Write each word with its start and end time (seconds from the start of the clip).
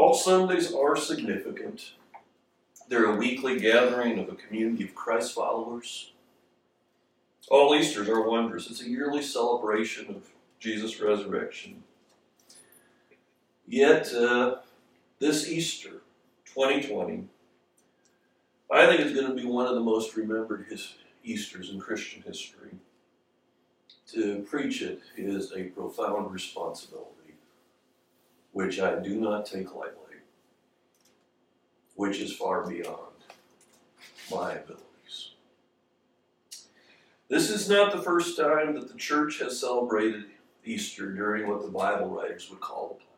All 0.00 0.14
Sundays 0.14 0.72
are 0.72 0.96
significant. 0.96 1.92
They're 2.88 3.12
a 3.12 3.16
weekly 3.16 3.60
gathering 3.60 4.18
of 4.18 4.30
a 4.30 4.34
community 4.34 4.84
of 4.84 4.94
Christ 4.94 5.34
followers. 5.34 6.12
All 7.50 7.74
Easters 7.74 8.08
are 8.08 8.26
wondrous. 8.26 8.70
It's 8.70 8.80
a 8.80 8.88
yearly 8.88 9.20
celebration 9.20 10.08
of 10.08 10.30
Jesus' 10.58 11.02
resurrection. 11.02 11.82
Yet, 13.68 14.10
uh, 14.14 14.60
this 15.18 15.46
Easter, 15.50 16.00
2020, 16.46 17.28
I 18.72 18.86
think 18.86 19.02
is 19.02 19.12
going 19.12 19.26
to 19.26 19.34
be 19.34 19.44
one 19.44 19.66
of 19.66 19.74
the 19.74 19.82
most 19.82 20.16
remembered 20.16 20.64
his 20.70 20.94
Easters 21.24 21.68
in 21.68 21.78
Christian 21.78 22.22
history. 22.22 22.70
To 24.12 24.46
preach 24.48 24.80
it 24.80 25.02
is 25.18 25.52
a 25.52 25.64
profound 25.64 26.32
responsibility, 26.32 27.19
which 28.52 28.80
I 28.80 28.96
do 28.96 29.20
not 29.20 29.46
take 29.46 29.74
lightly 29.74 30.00
which 32.00 32.18
is 32.18 32.32
far 32.32 32.66
beyond 32.66 33.12
my 34.30 34.52
abilities. 34.52 35.32
This 37.28 37.50
is 37.50 37.68
not 37.68 37.92
the 37.92 38.00
first 38.00 38.38
time 38.38 38.72
that 38.72 38.88
the 38.88 38.96
church 38.96 39.38
has 39.40 39.60
celebrated 39.60 40.24
Easter 40.64 41.12
during 41.12 41.46
what 41.46 41.60
the 41.60 41.68
Bible 41.68 42.08
writers 42.08 42.48
would 42.48 42.60
call 42.60 42.88
the 42.88 42.94
plague. 42.94 43.10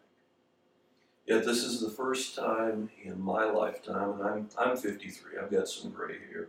Yet 1.28 1.46
this 1.46 1.62
is 1.62 1.80
the 1.80 1.90
first 1.90 2.34
time 2.34 2.90
in 3.04 3.22
my 3.22 3.44
lifetime, 3.44 4.20
and 4.20 4.22
I'm, 4.28 4.48
I'm 4.58 4.76
53, 4.76 5.38
I've 5.40 5.52
got 5.52 5.68
some 5.68 5.92
gray 5.92 6.16
hair. 6.32 6.48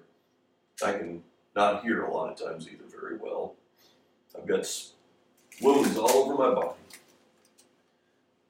I 0.83 0.93
can 0.93 1.21
not 1.55 1.83
hear 1.83 2.01
a 2.01 2.11
lot 2.11 2.31
of 2.31 2.43
times 2.43 2.67
either 2.67 2.85
very 2.89 3.15
well. 3.15 3.53
I've 4.35 4.47
got 4.47 4.67
wounds 5.61 5.97
all 5.99 6.09
over 6.09 6.33
my 6.33 6.55
body. 6.55 6.79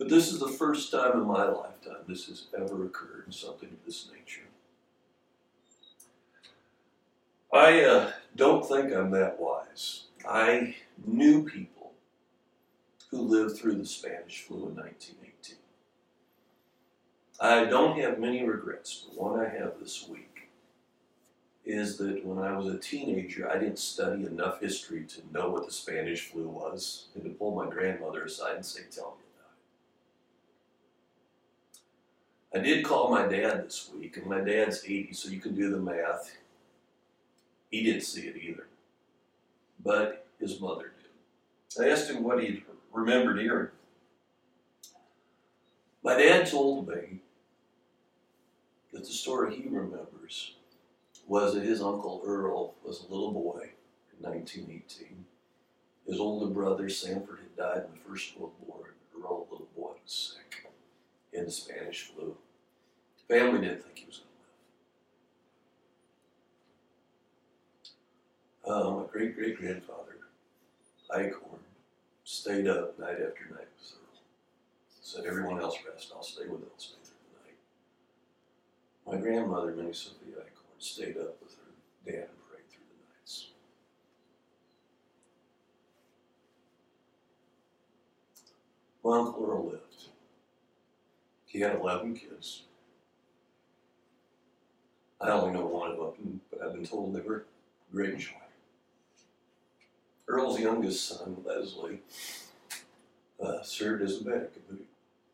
But 0.04 0.10
this 0.10 0.34
is 0.34 0.40
the 0.42 0.50
first 0.50 0.92
time 0.92 1.14
in 1.14 1.26
my 1.26 1.46
lifetime 1.46 2.04
this 2.10 2.26
has 2.26 2.48
ever 2.60 2.84
occurred, 2.84 3.34
something 3.34 3.70
of 3.70 3.86
this 3.86 4.10
nature. 4.14 4.42
I 7.54 7.86
uh, 7.86 8.12
don't 8.36 8.68
think 8.68 8.92
I'm 8.92 9.12
that 9.12 9.40
wise. 9.40 10.08
I 10.28 10.76
knew 11.06 11.46
people 11.46 11.94
who 13.12 13.22
lived 13.22 13.58
through 13.58 13.76
the 13.76 13.86
Spanish 13.86 14.42
flu 14.42 14.58
in 14.68 14.76
1918. 14.76 15.56
I 17.40 17.64
don't 17.64 17.98
have 17.98 18.20
many 18.20 18.44
regrets, 18.44 19.06
but 19.08 19.18
one 19.18 19.40
I 19.40 19.48
have 19.48 19.76
this 19.80 20.06
week 20.10 20.50
is 21.64 21.96
that 22.00 22.26
when 22.26 22.40
I 22.40 22.58
was 22.58 22.68
a 22.68 22.78
teenager, 22.78 23.50
I 23.50 23.58
didn't 23.58 23.80
study 23.80 24.26
enough 24.26 24.60
history 24.60 25.06
to 25.06 25.22
know 25.32 25.50
what 25.50 25.66
the 25.66 25.72
Spanish 25.72 26.28
flu 26.28 26.50
was 26.50 27.06
and 27.16 27.24
to 27.24 27.30
pull 27.30 27.56
my 27.56 27.70
grandmother 27.70 28.26
aside 28.26 28.58
and 28.58 28.66
say, 28.66 28.82
Tell 28.92 29.16
me. 29.18 29.23
I 32.56 32.60
did 32.60 32.86
call 32.86 33.10
my 33.10 33.26
dad 33.26 33.66
this 33.66 33.90
week, 33.96 34.18
and 34.18 34.28
my 34.28 34.40
dad's 34.40 34.84
80, 34.86 35.14
so 35.14 35.30
you 35.30 35.40
can 35.40 35.56
do 35.56 35.72
the 35.72 35.78
math. 35.78 36.36
He 37.72 37.84
didn't 37.84 38.04
see 38.04 38.28
it 38.28 38.38
either, 38.38 38.68
but 39.84 40.28
his 40.40 40.62
mother 40.62 40.92
did. 40.96 41.84
I 41.84 41.90
asked 41.90 42.12
him 42.12 42.24
what 42.24 42.44
he 42.44 42.64
remembered 42.92 43.40
hearing. 43.40 43.70
My 46.04 46.16
dad 46.16 46.46
told 46.46 46.88
me 46.88 47.22
that 48.92 49.04
the 49.04 49.12
story 49.12 49.56
he 49.56 49.68
remembers 49.68 50.54
was 51.28 51.56
that 51.56 51.64
his 51.64 51.82
uncle 51.82 52.22
Earl 52.24 52.76
was 52.86 53.00
a 53.00 53.12
little 53.12 53.32
boy 53.32 53.70
in 54.16 54.30
1918. 54.30 55.26
His 56.06 56.20
older 56.20 56.54
brother 56.54 56.88
Sanford 56.90 57.40
had 57.40 57.58
died 57.58 57.86
in 57.88 57.94
the 57.94 58.10
First 58.10 58.38
World 58.38 58.54
War, 58.68 58.94
and 59.16 59.24
Earl, 59.24 59.48
a 59.50 59.52
little 59.52 59.70
boy, 59.76 59.94
was 60.04 60.36
sick 60.36 60.63
in 61.34 61.46
the 61.46 61.52
Spanish 61.52 62.12
flu. 62.14 62.36
The 63.28 63.36
family 63.36 63.62
didn't 63.62 63.84
think 63.84 63.98
he 63.98 64.06
was 64.06 64.22
going 68.66 68.76
to 68.76 68.76
live. 68.76 68.86
Uh, 68.86 68.92
my 68.92 69.06
great 69.12 69.36
great 69.36 69.58
grandfather, 69.58 70.18
Eichhorn, 71.12 71.60
stayed 72.24 72.68
up 72.68 72.98
night 73.00 73.14
after 73.14 73.48
night 73.52 73.68
Earl. 73.78 74.00
Said, 75.02 75.26
everyone 75.26 75.62
else 75.62 75.78
rest, 75.88 76.12
I'll 76.16 76.24
stay 76.24 76.48
with 76.48 76.62
them, 76.62 76.70
stay 76.78 76.96
through 77.04 77.18
the 79.06 79.12
night. 79.12 79.18
My 79.18 79.22
grandmother, 79.22 79.72
Minnie 79.76 79.94
Sophia 79.94 80.36
Eichhorn, 80.40 80.80
stayed 80.80 81.18
up 81.18 81.38
with 81.42 81.56
her 81.56 81.72
dad 82.06 82.30
and 82.30 82.50
prayed 82.50 82.68
through 82.70 82.86
the 82.90 82.98
nights. 83.14 83.48
My 89.04 89.18
Uncle 89.18 89.46
Earl 89.46 89.66
lived. 89.66 89.83
He 91.54 91.60
had 91.60 91.76
11 91.76 92.16
kids. 92.16 92.64
I 95.22 95.30
only 95.30 95.54
know 95.54 95.68
one 95.68 95.92
of 95.92 95.98
them, 95.98 96.42
but 96.50 96.64
I've 96.64 96.74
been 96.74 96.84
told 96.86 97.14
they 97.14 97.22
were 97.22 97.46
great 97.94 98.18
joy. 98.18 98.32
Earl's 100.28 100.60
youngest 100.60 101.08
son, 101.08 101.38
Leslie, 101.46 102.00
uh, 103.40 103.62
served 103.62 104.02
as 104.02 104.22
a 104.22 104.26
medic 104.26 104.52
in 104.68 104.78
the 104.78 104.84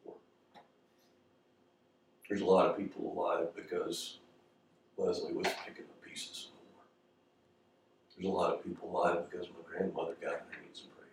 war. 0.04 0.16
There's 2.28 2.42
a 2.42 2.46
lot 2.46 2.66
of 2.66 2.78
people 2.78 3.14
alive 3.16 3.56
because 3.56 4.18
Leslie 4.98 5.32
was 5.32 5.48
picking 5.66 5.86
up 5.86 6.02
pieces 6.02 6.50
in 6.50 6.58
the 6.58 6.76
war. 6.76 6.84
There's 8.18 8.28
a 8.28 8.38
lot 8.38 8.54
of 8.56 8.64
people 8.66 8.90
alive 8.90 9.30
because 9.30 9.48
my 9.48 9.64
grandmother 9.66 10.16
got 10.22 10.34
on 10.34 10.40
her 10.52 10.62
knees 10.68 10.84
and 10.84 10.92
prayed. 10.98 11.10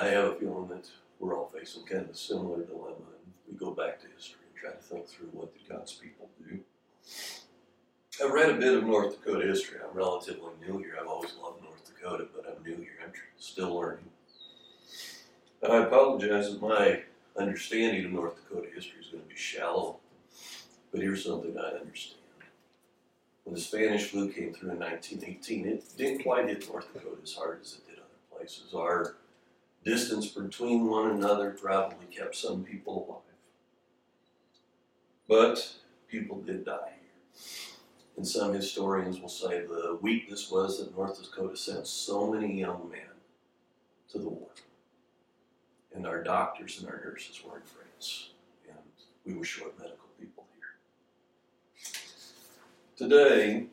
I 0.00 0.06
have 0.08 0.24
a 0.26 0.34
feeling 0.36 0.68
that 0.68 0.88
we're 1.18 1.36
all 1.36 1.50
facing 1.52 1.84
kind 1.84 2.04
of 2.04 2.10
a 2.10 2.14
similar 2.14 2.62
dilemma. 2.62 2.94
And 2.94 3.32
we 3.50 3.56
go 3.58 3.72
back 3.72 4.00
to 4.00 4.06
history 4.14 4.42
and 4.46 4.56
try 4.56 4.70
to 4.70 4.76
think 4.76 5.08
through 5.08 5.30
what 5.32 5.52
did 5.52 5.68
God's 5.68 5.92
people 5.94 6.28
do. 6.48 6.60
I've 8.24 8.32
read 8.32 8.50
a 8.50 8.54
bit 8.54 8.74
of 8.74 8.84
North 8.84 9.18
Dakota 9.18 9.46
history. 9.46 9.78
I'm 9.82 9.96
relatively 9.96 10.52
new 10.64 10.78
here. 10.78 10.96
I've 11.00 11.08
always 11.08 11.34
loved 11.42 11.62
North 11.64 11.82
Dakota, 11.84 12.28
but 12.32 12.46
I'm 12.46 12.62
new 12.62 12.76
here. 12.76 12.98
I'm 13.04 13.12
still 13.38 13.74
learning. 13.74 14.04
And 15.62 15.72
I 15.72 15.78
apologize 15.78 16.52
that 16.52 16.62
my 16.62 17.02
understanding 17.36 18.04
of 18.04 18.12
North 18.12 18.36
Dakota 18.36 18.68
history 18.72 19.00
is 19.00 19.08
going 19.08 19.24
to 19.24 19.28
be 19.28 19.36
shallow, 19.36 19.96
but 20.92 21.00
here's 21.00 21.24
something 21.24 21.56
I 21.58 21.76
understand. 21.76 22.20
When 23.42 23.54
the 23.54 23.60
Spanish 23.60 24.10
flu 24.10 24.30
came 24.30 24.52
through 24.52 24.70
in 24.70 24.78
1918, 24.78 25.66
it 25.66 25.84
didn't 25.96 26.22
quite 26.22 26.48
hit 26.48 26.68
North 26.68 26.92
Dakota 26.92 27.16
as 27.22 27.32
hard 27.32 27.60
as 27.62 27.74
it 27.74 27.88
did 27.88 27.98
other 27.98 28.38
places. 28.38 28.74
Our 28.74 29.16
distance 29.88 30.26
between 30.26 30.86
one 30.86 31.10
another 31.12 31.50
probably 31.50 32.06
kept 32.10 32.36
some 32.36 32.62
people 32.62 33.06
alive. 33.08 33.22
But 35.26 35.76
people 36.08 36.42
did 36.42 36.66
die 36.66 36.92
here. 37.00 37.42
And 38.18 38.26
some 38.26 38.52
historians 38.52 39.18
will 39.20 39.30
say 39.30 39.60
the 39.60 39.98
weakness 40.02 40.50
was 40.50 40.78
that 40.78 40.94
North 40.94 41.22
Dakota 41.22 41.56
sent 41.56 41.86
so 41.86 42.30
many 42.30 42.58
young 42.60 42.90
men 42.90 43.16
to 44.10 44.18
the 44.18 44.28
war. 44.28 44.50
And 45.94 46.06
our 46.06 46.22
doctors 46.22 46.80
and 46.80 46.88
our 46.88 47.00
nurses 47.02 47.42
were 47.42 47.56
in 47.56 47.62
France. 47.62 48.30
And 48.68 48.78
we 49.24 49.34
were 49.34 49.44
short 49.44 49.78
medical 49.78 50.08
people 50.20 50.44
here. 50.54 51.88
Today, 53.08 53.66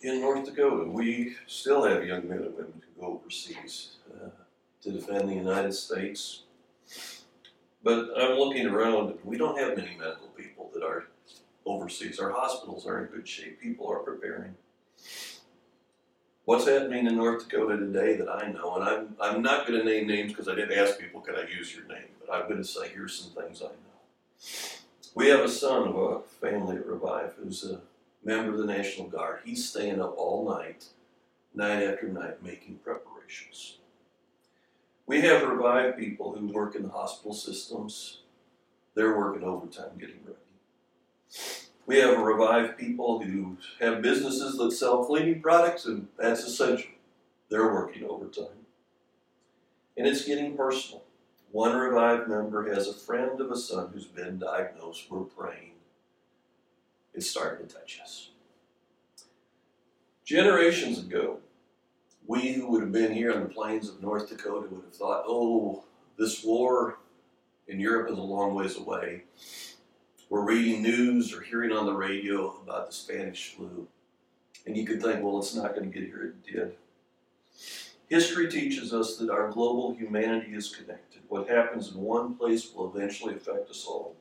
in 0.00 0.20
North 0.22 0.46
Dakota, 0.46 0.88
we 0.88 1.36
still 1.46 1.84
have 1.84 2.06
young 2.06 2.26
men 2.26 2.38
and 2.38 2.54
women 2.54 2.82
who 2.96 3.00
go 3.02 3.20
overseas. 3.20 3.96
Uh, 4.10 4.30
to 4.82 4.90
defend 4.90 5.28
the 5.28 5.34
United 5.34 5.72
States. 5.74 6.42
But 7.82 8.10
I'm 8.16 8.38
looking 8.38 8.66
around, 8.66 9.18
we 9.24 9.38
don't 9.38 9.58
have 9.58 9.76
many 9.76 9.96
medical 9.98 10.28
people 10.28 10.70
that 10.74 10.82
are 10.82 11.06
overseas. 11.64 12.18
Our 12.18 12.30
hospitals 12.30 12.86
are 12.86 13.04
in 13.04 13.06
good 13.06 13.26
shape. 13.26 13.60
People 13.60 13.90
are 13.90 14.00
preparing. 14.00 14.54
What's 16.44 16.66
happening 16.66 17.06
in 17.06 17.16
North 17.16 17.48
Dakota 17.48 17.76
today 17.76 18.16
that 18.16 18.28
I 18.28 18.50
know, 18.50 18.76
and 18.76 18.84
I'm, 18.84 19.16
I'm 19.20 19.42
not 19.42 19.66
going 19.66 19.78
to 19.78 19.84
name 19.84 20.06
names 20.08 20.32
because 20.32 20.48
I 20.48 20.54
didn't 20.54 20.76
ask 20.78 20.98
people, 20.98 21.20
can 21.20 21.36
I 21.36 21.48
use 21.48 21.74
your 21.74 21.86
name? 21.86 22.08
But 22.18 22.34
I'm 22.34 22.48
going 22.48 22.60
to 22.60 22.64
say, 22.64 22.88
here's 22.88 23.14
some 23.14 23.30
things 23.30 23.62
I 23.62 23.66
know. 23.66 24.00
We 25.14 25.28
have 25.28 25.40
a 25.40 25.48
son 25.48 25.88
of 25.88 25.96
a 25.96 26.20
family 26.40 26.76
at 26.76 26.86
Revive 26.86 27.34
who's 27.34 27.64
a 27.64 27.80
member 28.24 28.52
of 28.52 28.58
the 28.58 28.64
National 28.64 29.08
Guard. 29.08 29.40
He's 29.44 29.68
staying 29.68 30.00
up 30.00 30.14
all 30.16 30.48
night, 30.48 30.86
night 31.54 31.82
after 31.82 32.08
night, 32.08 32.42
making 32.42 32.76
preparations. 32.76 33.76
We 35.10 35.22
have 35.22 35.42
revived 35.42 35.98
people 35.98 36.36
who 36.36 36.46
work 36.46 36.76
in 36.76 36.84
the 36.84 36.88
hospital 36.88 37.34
systems. 37.34 38.20
They're 38.94 39.18
working 39.18 39.42
overtime 39.42 39.98
getting 39.98 40.20
ready. 40.24 40.38
We 41.84 41.98
have 41.98 42.20
revived 42.20 42.78
people 42.78 43.20
who 43.20 43.56
have 43.80 44.02
businesses 44.02 44.56
that 44.56 44.70
sell 44.70 45.04
cleaning 45.04 45.42
products, 45.42 45.84
and 45.84 46.06
that's 46.16 46.44
essential. 46.44 46.92
They're 47.48 47.74
working 47.74 48.04
overtime. 48.04 48.66
And 49.96 50.06
it's 50.06 50.24
getting 50.24 50.56
personal. 50.56 51.02
One 51.50 51.76
revived 51.76 52.28
member 52.28 52.72
has 52.72 52.86
a 52.86 52.94
friend 52.94 53.40
of 53.40 53.50
a 53.50 53.56
son 53.56 53.90
who's 53.92 54.06
been 54.06 54.38
diagnosed. 54.38 55.10
We're 55.10 55.22
praying. 55.22 55.72
It's 57.14 57.28
starting 57.28 57.66
to 57.66 57.74
touch 57.74 57.98
us. 58.00 58.30
Generations 60.24 61.00
ago, 61.00 61.40
we 62.26 62.52
who 62.52 62.70
would 62.70 62.82
have 62.82 62.92
been 62.92 63.12
here 63.12 63.32
on 63.32 63.40
the 63.40 63.48
plains 63.48 63.88
of 63.88 64.02
North 64.02 64.28
Dakota 64.28 64.68
would 64.70 64.84
have 64.84 64.94
thought, 64.94 65.24
oh, 65.26 65.84
this 66.18 66.44
war 66.44 66.98
in 67.66 67.80
Europe 67.80 68.10
is 68.10 68.18
a 68.18 68.22
long 68.22 68.54
ways 68.54 68.76
away. 68.76 69.24
We're 70.28 70.44
reading 70.44 70.82
news 70.82 71.34
or 71.34 71.40
hearing 71.40 71.72
on 71.72 71.86
the 71.86 71.94
radio 71.94 72.60
about 72.62 72.88
the 72.88 72.92
Spanish 72.92 73.54
flu. 73.54 73.88
And 74.66 74.76
you 74.76 74.86
could 74.86 75.02
think, 75.02 75.22
well, 75.22 75.38
it's 75.38 75.54
not 75.54 75.74
going 75.74 75.90
to 75.90 75.98
get 75.98 76.08
here. 76.08 76.34
It 76.46 76.52
did. 76.52 76.74
History 78.08 78.48
teaches 78.48 78.92
us 78.92 79.16
that 79.16 79.30
our 79.30 79.50
global 79.50 79.94
humanity 79.94 80.52
is 80.54 80.74
connected. 80.74 81.22
What 81.28 81.48
happens 81.48 81.92
in 81.92 82.00
one 82.00 82.34
place 82.34 82.72
will 82.72 82.94
eventually 82.94 83.34
affect 83.34 83.70
us 83.70 83.84
all. 83.86 84.16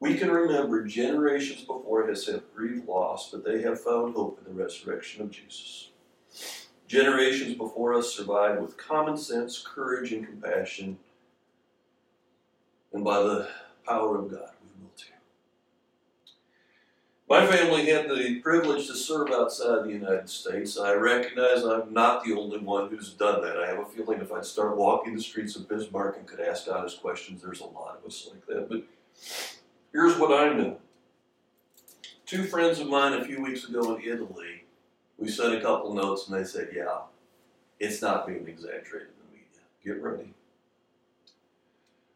We 0.00 0.16
can 0.16 0.30
remember 0.30 0.84
generations 0.84 1.60
before 1.60 2.10
us 2.10 2.26
have 2.26 2.54
grieved 2.54 2.88
loss, 2.88 3.30
but 3.30 3.44
they 3.44 3.62
have 3.62 3.80
found 3.80 4.14
hope 4.14 4.38
in 4.38 4.54
the 4.54 4.62
resurrection 4.62 5.22
of 5.22 5.30
Jesus. 5.30 5.90
Generations 6.94 7.54
before 7.54 7.94
us 7.94 8.14
survived 8.14 8.62
with 8.62 8.76
common 8.76 9.16
sense, 9.16 9.60
courage, 9.60 10.12
and 10.12 10.24
compassion. 10.24 10.96
And 12.92 13.02
by 13.02 13.20
the 13.20 13.48
power 13.84 14.16
of 14.16 14.30
God, 14.30 14.50
we 14.62 14.80
will 14.80 14.92
too. 14.96 15.10
My 17.28 17.48
family 17.48 17.86
had 17.86 18.08
the 18.08 18.38
privilege 18.38 18.86
to 18.86 18.94
serve 18.94 19.32
outside 19.32 19.82
the 19.82 19.90
United 19.90 20.28
States. 20.28 20.78
I 20.78 20.92
recognize 20.92 21.64
I'm 21.64 21.92
not 21.92 22.22
the 22.22 22.34
only 22.34 22.58
one 22.58 22.90
who's 22.90 23.12
done 23.12 23.42
that. 23.42 23.58
I 23.58 23.66
have 23.70 23.80
a 23.80 23.86
feeling 23.86 24.20
if 24.20 24.30
I'd 24.30 24.44
start 24.44 24.76
walking 24.76 25.16
the 25.16 25.20
streets 25.20 25.56
of 25.56 25.68
Bismarck 25.68 26.16
and 26.16 26.28
could 26.28 26.38
ask 26.38 26.68
honest 26.70 27.02
questions, 27.02 27.42
there's 27.42 27.60
a 27.60 27.66
lot 27.66 27.98
of 27.98 28.06
us 28.06 28.30
like 28.30 28.46
that. 28.46 28.68
But 28.68 28.84
here's 29.90 30.16
what 30.16 30.32
I 30.32 30.52
know. 30.52 30.78
Two 32.24 32.44
friends 32.44 32.78
of 32.78 32.86
mine 32.86 33.14
a 33.14 33.24
few 33.24 33.42
weeks 33.42 33.68
ago 33.68 33.96
in 33.96 34.02
Italy, 34.02 34.53
we 35.18 35.28
sent 35.28 35.54
a 35.54 35.60
couple 35.60 35.94
notes 35.94 36.28
and 36.28 36.36
they 36.38 36.44
said, 36.44 36.68
yeah, 36.74 36.98
it's 37.78 38.02
not 38.02 38.26
being 38.26 38.46
exaggerated 38.46 39.08
in 39.08 39.26
the 39.26 39.32
media. 39.32 39.62
Get 39.84 40.02
ready. 40.02 40.34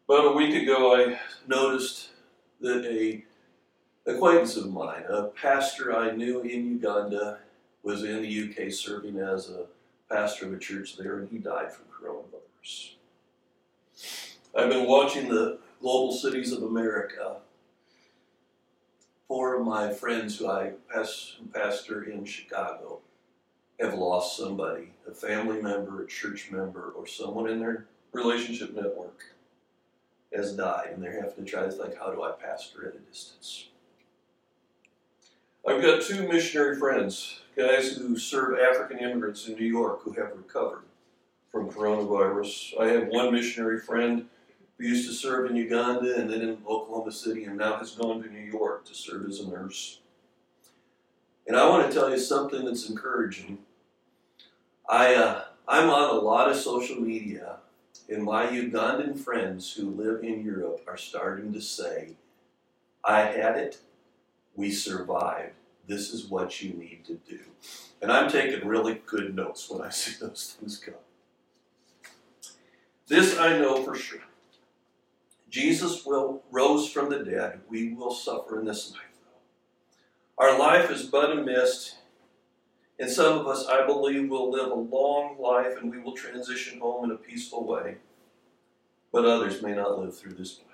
About 0.09 0.33
a 0.33 0.37
week 0.37 0.55
ago, 0.62 0.97
I 0.97 1.19
noticed 1.47 2.11
that 2.61 2.85
a 2.85 3.25
acquaintance 4.06 4.56
of 4.56 4.73
mine, 4.73 5.05
a 5.09 5.25
pastor 5.25 5.95
I 5.95 6.12
knew 6.12 6.41
in 6.41 6.67
Uganda, 6.67 7.39
was 7.83 8.05
in 8.05 8.23
the 8.23 8.50
UK 8.50 8.73
serving 8.73 9.19
as 9.19 9.51
a 9.51 9.67
pastor 10.11 10.47
of 10.47 10.55
a 10.55 10.59
church 10.59 10.97
there, 10.97 11.19
and 11.19 11.29
he 11.29 11.39
died 11.39 11.73
from 11.73 11.85
coronavirus. 11.87 12.94
I've 14.56 14.71
been 14.71 14.89
watching 14.89 15.29
the 15.29 15.59
global 15.81 16.12
cities 16.12 16.53
of 16.53 16.62
America. 16.62 17.37
Four 19.29 19.57
of 19.57 19.67
my 19.67 19.93
friends 19.93 20.39
who 20.39 20.49
I 20.49 20.73
pastor 21.53 22.03
in 22.05 22.25
Chicago 22.25 23.01
have 23.79 23.93
lost 23.93 24.39
somebody, 24.39 24.95
a 25.07 25.13
family 25.13 25.61
member, 25.61 26.03
a 26.03 26.07
church 26.07 26.51
member, 26.51 26.95
or 26.97 27.07
someone 27.07 27.49
in 27.49 27.61
their 27.61 27.87
relationship 28.13 28.75
network 28.75 29.37
has 30.35 30.57
died, 30.57 30.93
and 30.95 31.03
they're 31.03 31.21
having 31.21 31.45
to 31.45 31.51
try 31.51 31.63
to 31.63 31.71
think, 31.71 31.99
how 31.99 32.11
do 32.11 32.23
I 32.23 32.33
pastor 32.33 32.89
at 32.89 32.95
a 32.95 32.99
distance? 32.99 33.69
I've 35.67 35.83
got 35.83 36.03
two 36.03 36.27
missionary 36.27 36.77
friends, 36.77 37.41
guys 37.55 37.97
who 37.97 38.19
serve 38.19 38.59
African 38.59 38.99
immigrants 38.99 39.47
in 39.47 39.57
New 39.57 39.67
York 39.67 40.03
who 40.03 40.13
have 40.13 40.33
recovered 40.35 40.85
from 41.53 41.71
coronavirus. 41.71 42.81
I 42.81 42.87
have 42.89 43.09
one 43.09 43.33
missionary 43.33 43.79
friend 43.79 44.27
who 44.79 44.87
used 44.87 45.09
to 45.09 45.15
serve 45.15 45.51
in 45.51 45.57
Uganda 45.57 46.17
and 46.17 46.31
then 46.31 46.41
in 46.41 46.59
Oklahoma 46.67 47.13
City 47.13 47.45
and 47.45 47.59
now 47.59 47.77
has 47.77 47.93
gone 47.93 48.23
to 48.23 48.29
New 48.29 48.39
York 48.39 48.85
to 48.87 48.95
serve 48.95 49.29
as 49.29 49.41
a 49.41 49.49
nurse. 49.49 50.01
And 51.47 51.57
I 51.57 51.69
want 51.69 51.89
to 51.89 51.93
tell 51.93 52.11
you 52.11 52.19
something 52.19 52.65
that's 52.65 52.89
encouraging. 52.89 53.59
I, 54.89 55.15
uh, 55.15 55.45
I'm 55.67 55.91
on 55.91 56.11
a 56.11 56.21
lot 56.21 56.51
of 56.51 56.57
social 56.57 57.01
media, 57.01 57.57
and 58.09 58.23
my 58.23 58.47
Ugandan 58.47 59.19
friends 59.19 59.73
who 59.73 59.91
live 59.91 60.23
in 60.23 60.45
Europe 60.45 60.83
are 60.87 60.97
starting 60.97 61.53
to 61.53 61.61
say, 61.61 62.17
I 63.05 63.23
had 63.23 63.57
it, 63.57 63.79
we 64.55 64.71
survived. 64.71 65.55
This 65.87 66.13
is 66.13 66.27
what 66.27 66.63
you 66.63 66.75
need 66.75 67.05
to 67.07 67.15
do. 67.29 67.41
And 68.03 68.13
I'm 68.13 68.31
taking 68.31 68.69
really 68.69 69.01
good 69.07 69.35
notes 69.35 69.69
when 69.71 69.83
I 69.83 69.89
see 69.89 70.15
those 70.21 70.57
things 70.59 70.79
come. 70.79 70.95
This 73.07 73.39
I 73.39 73.59
know 73.59 73.83
for 73.83 73.95
sure. 73.95 74.21
Jesus 75.50 76.05
will 76.05 76.43
rose 76.50 76.91
from 76.91 77.11
the 77.11 77.21
dead. 77.21 77.61
We 77.69 77.95
will 77.95 78.12
suffer 78.12 78.61
in 78.61 78.67
this 78.67 78.93
life, 78.93 79.00
though. 79.25 80.45
Our 80.45 80.59
life 80.59 80.91
is 80.91 81.05
but 81.05 81.33
a 81.37 81.43
mist, 81.43 81.97
and 82.99 83.11
some 83.11 83.39
of 83.39 83.47
us, 83.47 83.67
I 83.67 83.87
believe, 83.87 84.29
will 84.29 84.50
live 84.50 84.71
a 84.71 84.75
long 84.75 85.39
life 85.39 85.77
and 85.81 85.91
we 85.91 85.99
will 85.99 86.12
transition 86.12 86.81
home 86.81 87.05
in 87.05 87.11
a 87.12 87.19
peaceful 87.19 87.65
way. 87.65 87.97
But 89.12 89.25
others 89.25 89.62
may 89.62 89.75
not 89.75 89.99
live 89.99 90.17
through 90.17 90.35
this 90.35 90.59
life. 90.59 90.65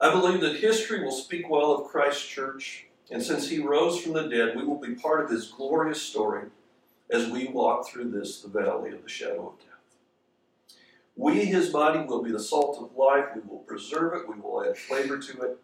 I 0.00 0.10
believe 0.12 0.40
that 0.40 0.56
history 0.56 1.02
will 1.02 1.12
speak 1.12 1.48
well 1.48 1.72
of 1.72 1.86
Christ's 1.86 2.26
church, 2.26 2.86
and 3.10 3.22
since 3.22 3.48
he 3.48 3.60
rose 3.60 4.00
from 4.00 4.12
the 4.12 4.28
dead, 4.28 4.56
we 4.56 4.64
will 4.64 4.80
be 4.80 4.94
part 4.94 5.24
of 5.24 5.30
his 5.30 5.46
glorious 5.46 6.02
story 6.02 6.48
as 7.10 7.30
we 7.30 7.46
walk 7.46 7.88
through 7.88 8.10
this, 8.10 8.40
the 8.40 8.48
valley 8.48 8.90
of 8.90 9.02
the 9.02 9.08
shadow 9.08 9.48
of 9.48 9.58
death. 9.60 9.73
We, 11.16 11.44
his 11.44 11.70
body, 11.70 12.00
will 12.00 12.22
be 12.22 12.32
the 12.32 12.40
salt 12.40 12.78
of 12.82 12.96
life. 12.96 13.26
We 13.34 13.42
will 13.42 13.60
preserve 13.60 14.14
it. 14.14 14.28
We 14.28 14.40
will 14.40 14.64
add 14.64 14.76
flavor 14.76 15.18
to 15.18 15.42
it. 15.42 15.58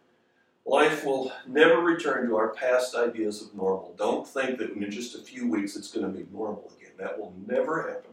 Life 0.65 1.05
will 1.05 1.33
never 1.47 1.81
return 1.81 2.29
to 2.29 2.37
our 2.37 2.51
past 2.51 2.95
ideas 2.95 3.43
of 3.43 3.55
normal. 3.55 3.95
Don't 3.99 4.27
think 4.27 4.59
that 4.59 4.71
in 4.71 4.91
just 4.91 5.17
a 5.17 5.23
few 5.23 5.51
weeks 5.51 5.75
it's 5.75 5.91
going 5.91 6.07
to 6.07 6.17
be 6.17 6.27
normal 6.33 6.71
again. 6.79 6.93
That 6.99 7.19
will 7.19 7.35
never 7.47 7.89
happen. 7.89 8.13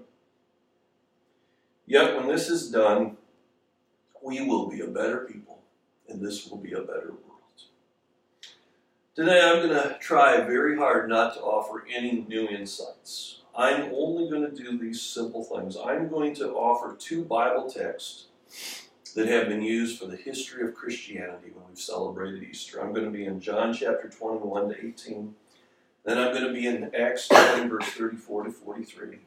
Yet, 1.86 2.16
when 2.16 2.28
this 2.28 2.50
is 2.50 2.72
done, 2.72 3.18
we 4.22 4.42
will 4.42 4.68
be 4.68 4.82
a 4.82 4.88
better 4.88 5.20
people 5.20 5.62
and 6.08 6.26
this 6.26 6.48
will 6.48 6.58
be 6.58 6.74
a 6.74 6.82
better 6.82 7.12
world. 7.12 7.24
Today 9.16 9.42
I'm 9.42 9.68
going 9.68 9.70
to 9.70 9.98
try 10.00 10.42
very 10.42 10.78
hard 10.78 11.10
not 11.10 11.34
to 11.36 11.42
offer 11.42 11.86
any 11.94 12.26
new 12.28 12.48
insights. 12.48 13.42
I'm 13.58 13.92
only 13.96 14.30
going 14.30 14.44
to 14.44 14.56
do 14.56 14.78
these 14.78 15.02
simple 15.02 15.44
things. 15.44 15.76
I'm 15.84 16.10
going 16.10 16.36
to 16.36 16.52
offer 16.52 16.96
two 16.96 17.26
Bible 17.26 17.68
texts 17.68 18.28
that 19.16 19.28
have 19.28 19.50
been 19.50 19.64
used 19.64 20.00
for 20.00 20.06
the 20.06 20.16
history 20.16 20.64
of 20.64 20.76
Christianity 20.76 21.50
when 21.56 21.68
we've 21.68 21.80
celebrated 21.80 22.44
Easter. 22.44 22.80
I'm 22.80 22.94
going 22.94 23.06
to 23.06 23.12
be 23.12 23.26
in 23.26 23.42
John 23.42 23.74
chapter 23.74 24.10
21 24.10 24.70
to 24.70 24.88
18. 24.88 25.34
Then 26.06 26.20
I'm 26.20 26.34
going 26.34 26.46
to 26.46 26.54
be 26.54 26.68
in 26.68 26.94
Acts 26.94 27.28
10, 27.30 27.68
verse 27.68 27.88
34 27.88 28.44
to 28.44 28.52
43. 28.52 29.18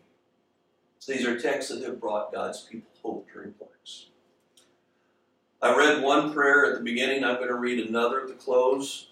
These 1.08 1.26
are 1.26 1.40
texts 1.40 1.72
that 1.72 1.82
have 1.82 2.00
brought 2.00 2.32
God's 2.32 2.60
people 2.60 2.90
hope 3.02 3.26
during 3.32 3.52
plagues. 3.54 4.10
I 5.60 5.76
read 5.76 6.04
one 6.04 6.32
prayer 6.32 6.66
at 6.66 6.78
the 6.78 6.84
beginning. 6.84 7.24
I'm 7.24 7.36
going 7.36 7.48
to 7.48 7.54
read 7.54 7.84
another 7.84 8.20
at 8.20 8.28
the 8.28 8.34
close. 8.34 9.09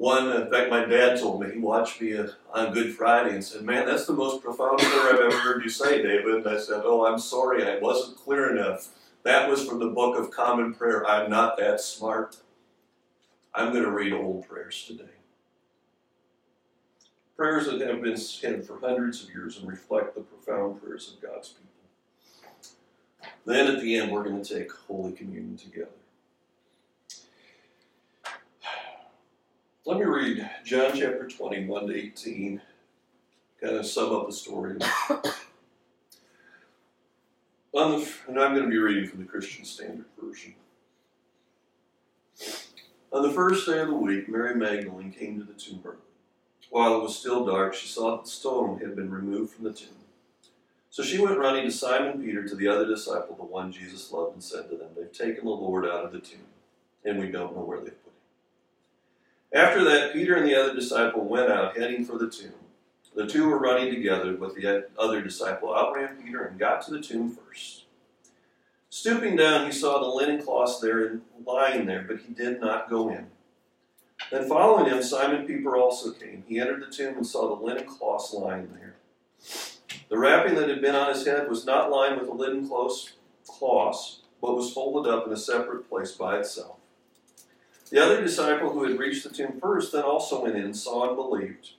One, 0.00 0.32
in 0.34 0.50
fact, 0.50 0.70
my 0.70 0.86
dad 0.86 1.20
told 1.20 1.42
me, 1.42 1.50
he 1.52 1.58
watched 1.58 2.00
me 2.00 2.16
uh, 2.16 2.28
on 2.54 2.72
Good 2.72 2.94
Friday 2.94 3.34
and 3.34 3.44
said, 3.44 3.60
Man, 3.60 3.84
that's 3.84 4.06
the 4.06 4.14
most 4.14 4.42
profound 4.42 4.78
prayer 4.78 5.12
I've 5.12 5.20
ever 5.20 5.38
heard 5.40 5.62
you 5.62 5.68
say, 5.68 6.00
David. 6.00 6.36
And 6.36 6.48
I 6.48 6.58
said, 6.58 6.80
Oh, 6.86 7.04
I'm 7.04 7.18
sorry, 7.18 7.68
I 7.68 7.78
wasn't 7.80 8.16
clear 8.16 8.56
enough. 8.56 8.88
That 9.24 9.50
was 9.50 9.66
from 9.66 9.78
the 9.78 9.88
Book 9.88 10.18
of 10.18 10.30
Common 10.30 10.72
Prayer. 10.72 11.06
I'm 11.06 11.28
not 11.28 11.58
that 11.58 11.82
smart. 11.82 12.38
I'm 13.54 13.72
going 13.72 13.84
to 13.84 13.90
read 13.90 14.14
old 14.14 14.48
prayers 14.48 14.86
today. 14.86 15.04
Prayers 17.36 17.66
that 17.66 17.78
have 17.82 18.00
been 18.00 18.16
said 18.16 18.64
for 18.64 18.80
hundreds 18.80 19.22
of 19.22 19.28
years 19.28 19.58
and 19.58 19.68
reflect 19.68 20.14
the 20.14 20.22
profound 20.22 20.80
prayers 20.82 21.12
of 21.12 21.20
God's 21.20 21.48
people. 21.50 21.68
Then 23.44 23.66
at 23.66 23.82
the 23.82 23.96
end, 23.96 24.10
we're 24.10 24.24
going 24.24 24.42
to 24.42 24.54
take 24.58 24.72
Holy 24.72 25.12
Communion 25.12 25.58
together. 25.58 25.90
Let 29.86 29.98
me 29.98 30.04
read 30.04 30.48
John 30.62 30.90
chapter 30.94 31.26
21 31.26 31.86
to 31.86 31.96
18, 31.96 32.60
kind 33.62 33.76
of 33.76 33.86
sum 33.86 34.14
up 34.14 34.26
the 34.26 34.32
story. 34.32 34.76
On 37.72 37.92
the, 37.92 38.12
and 38.28 38.38
I'm 38.38 38.52
going 38.54 38.64
to 38.64 38.70
be 38.70 38.76
reading 38.76 39.08
from 39.08 39.20
the 39.20 39.24
Christian 39.24 39.64
Standard 39.64 40.04
Version. 40.22 40.54
On 43.10 43.22
the 43.22 43.32
first 43.32 43.66
day 43.66 43.78
of 43.78 43.88
the 43.88 43.94
week, 43.94 44.28
Mary 44.28 44.54
Magdalene 44.54 45.12
came 45.12 45.38
to 45.38 45.46
the 45.46 45.58
tomb 45.58 45.80
early. 45.82 45.96
While 46.68 46.96
it 46.96 47.02
was 47.02 47.18
still 47.18 47.46
dark, 47.46 47.72
she 47.72 47.88
saw 47.88 48.16
that 48.16 48.24
the 48.24 48.30
stone 48.30 48.80
had 48.80 48.94
been 48.94 49.10
removed 49.10 49.54
from 49.54 49.64
the 49.64 49.72
tomb. 49.72 49.88
So 50.90 51.02
she 51.02 51.18
went 51.18 51.38
running 51.38 51.64
to 51.64 51.72
Simon 51.72 52.22
Peter, 52.22 52.46
to 52.46 52.54
the 52.54 52.68
other 52.68 52.86
disciple, 52.86 53.34
the 53.34 53.44
one 53.44 53.72
Jesus 53.72 54.12
loved, 54.12 54.34
and 54.34 54.44
said 54.44 54.68
to 54.68 54.76
them, 54.76 54.88
They've 54.94 55.10
taken 55.10 55.46
the 55.46 55.50
Lord 55.52 55.86
out 55.86 56.04
of 56.04 56.12
the 56.12 56.20
tomb, 56.20 56.48
and 57.02 57.18
we 57.18 57.30
don't 57.30 57.56
know 57.56 57.62
where 57.62 57.78
they've 57.78 58.04
put 58.04 58.09
him. 58.09 58.09
After 59.52 59.82
that, 59.84 60.12
Peter 60.12 60.36
and 60.36 60.46
the 60.46 60.54
other 60.54 60.74
disciple 60.74 61.24
went 61.24 61.50
out, 61.50 61.76
heading 61.76 62.04
for 62.04 62.18
the 62.18 62.30
tomb. 62.30 62.52
The 63.14 63.26
two 63.26 63.48
were 63.48 63.58
running 63.58 63.92
together, 63.92 64.32
but 64.34 64.54
the 64.54 64.86
other 64.96 65.20
disciple 65.20 65.74
outran 65.74 66.22
Peter 66.22 66.44
and 66.44 66.58
got 66.58 66.82
to 66.82 66.92
the 66.92 67.00
tomb 67.00 67.30
first. 67.30 67.84
Stooping 68.88 69.36
down, 69.36 69.66
he 69.66 69.72
saw 69.72 69.98
the 69.98 70.06
linen 70.06 70.42
cloths 70.42 70.80
there 70.80 71.20
lying 71.44 71.86
there, 71.86 72.02
but 72.02 72.20
he 72.20 72.32
did 72.32 72.60
not 72.60 72.88
go 72.88 73.08
in. 73.08 73.26
Then 74.30 74.48
following 74.48 74.86
him, 74.86 75.02
Simon 75.02 75.46
Peter 75.46 75.76
also 75.76 76.12
came. 76.12 76.44
He 76.46 76.60
entered 76.60 76.82
the 76.82 76.92
tomb 76.92 77.16
and 77.16 77.26
saw 77.26 77.48
the 77.48 77.64
linen 77.64 77.86
cloths 77.86 78.32
lying 78.32 78.68
there 78.74 78.94
The 80.08 80.18
wrapping 80.18 80.54
that 80.56 80.68
had 80.68 80.80
been 80.80 80.94
on 80.94 81.12
his 81.12 81.26
head 81.26 81.48
was 81.48 81.64
not 81.64 81.90
lined 81.90 82.20
with 82.20 82.28
a 82.28 82.32
linen 82.32 82.68
cloth, 82.68 83.12
but 84.40 84.56
was 84.56 84.72
folded 84.72 85.10
up 85.10 85.26
in 85.26 85.32
a 85.32 85.36
separate 85.36 85.88
place 85.88 86.12
by 86.12 86.38
itself. 86.38 86.79
The 87.90 88.02
other 88.02 88.22
disciple 88.22 88.70
who 88.70 88.84
had 88.84 88.98
reached 88.98 89.24
the 89.24 89.30
tomb 89.30 89.58
first 89.60 89.92
then 89.92 90.04
also 90.04 90.44
went 90.44 90.56
in, 90.56 90.74
saw, 90.74 91.08
and 91.08 91.16
believed, 91.16 91.70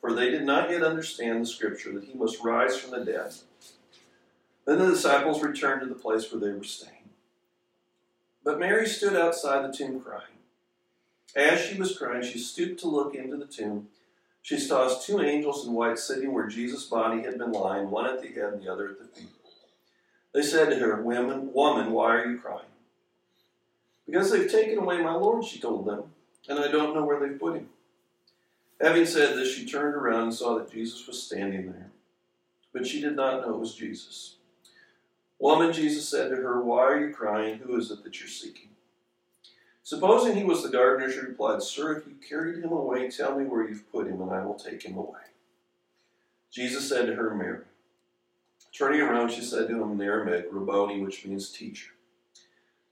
for 0.00 0.12
they 0.12 0.30
did 0.30 0.44
not 0.44 0.70
yet 0.70 0.84
understand 0.84 1.42
the 1.42 1.46
scripture 1.46 1.92
that 1.92 2.04
he 2.04 2.14
must 2.14 2.42
rise 2.42 2.78
from 2.78 2.92
the 2.92 3.04
dead. 3.04 3.32
Then 4.64 4.78
the 4.78 4.90
disciples 4.90 5.42
returned 5.42 5.80
to 5.80 5.88
the 5.88 5.94
place 5.94 6.30
where 6.30 6.40
they 6.40 6.56
were 6.56 6.64
staying. 6.64 6.92
But 8.44 8.60
Mary 8.60 8.86
stood 8.86 9.16
outside 9.16 9.64
the 9.64 9.76
tomb 9.76 10.00
crying. 10.00 10.22
As 11.34 11.60
she 11.60 11.78
was 11.78 11.98
crying, 11.98 12.22
she 12.22 12.38
stooped 12.38 12.78
to 12.80 12.88
look 12.88 13.14
into 13.16 13.36
the 13.36 13.46
tomb. 13.46 13.88
She 14.42 14.58
saw 14.58 14.88
two 14.88 15.20
angels 15.20 15.66
in 15.66 15.72
white 15.72 15.98
sitting 15.98 16.32
where 16.32 16.46
Jesus' 16.46 16.84
body 16.84 17.22
had 17.22 17.38
been 17.38 17.50
lying, 17.50 17.90
one 17.90 18.06
at 18.06 18.22
the 18.22 18.28
head 18.28 18.52
and 18.52 18.62
the 18.62 18.72
other 18.72 18.90
at 18.90 19.00
the 19.00 19.06
feet. 19.06 19.30
They 20.32 20.42
said 20.42 20.70
to 20.70 20.76
her, 20.76 21.02
Woman, 21.02 21.52
woman, 21.52 21.90
why 21.90 22.14
are 22.14 22.30
you 22.30 22.38
crying? 22.38 22.66
Because 24.06 24.30
they've 24.30 24.50
taken 24.50 24.78
away 24.78 25.02
my 25.02 25.14
Lord, 25.14 25.44
she 25.44 25.58
told 25.58 25.86
them, 25.86 26.04
and 26.48 26.58
I 26.58 26.68
don't 26.68 26.94
know 26.94 27.04
where 27.04 27.18
they've 27.20 27.38
put 27.38 27.56
him. 27.56 27.68
Having 28.80 29.06
said 29.06 29.36
this, 29.36 29.54
she 29.54 29.66
turned 29.66 29.94
around 29.94 30.24
and 30.24 30.34
saw 30.34 30.56
that 30.58 30.70
Jesus 30.70 31.06
was 31.06 31.22
standing 31.22 31.72
there. 31.72 31.90
But 32.72 32.86
she 32.86 33.00
did 33.00 33.16
not 33.16 33.40
know 33.40 33.54
it 33.54 33.60
was 33.60 33.74
Jesus. 33.74 34.36
Woman, 35.38 35.72
Jesus 35.72 36.08
said 36.08 36.30
to 36.30 36.36
her, 36.36 36.62
Why 36.62 36.80
are 36.80 37.06
you 37.06 37.14
crying? 37.14 37.58
Who 37.58 37.76
is 37.76 37.90
it 37.90 38.04
that 38.04 38.20
you're 38.20 38.28
seeking? 38.28 38.68
Supposing 39.82 40.36
he 40.36 40.44
was 40.44 40.62
the 40.62 40.68
gardener, 40.68 41.10
she 41.10 41.20
replied, 41.20 41.62
Sir, 41.62 41.96
if 41.96 42.06
you 42.06 42.14
carried 42.28 42.62
him 42.62 42.72
away, 42.72 43.08
tell 43.10 43.38
me 43.38 43.44
where 43.44 43.66
you've 43.68 43.90
put 43.92 44.08
him, 44.08 44.20
and 44.20 44.30
I 44.30 44.44
will 44.44 44.54
take 44.54 44.82
him 44.82 44.96
away. 44.96 45.20
Jesus 46.50 46.88
said 46.88 47.06
to 47.06 47.14
her, 47.14 47.34
Mary. 47.34 47.64
Turning 48.76 49.00
around, 49.00 49.30
she 49.30 49.42
said 49.42 49.68
to 49.68 49.82
him 49.82 49.92
in 49.92 50.00
Aramaic, 50.00 50.48
Rabboni, 50.50 51.00
which 51.00 51.24
means 51.24 51.50
teacher. 51.50 51.92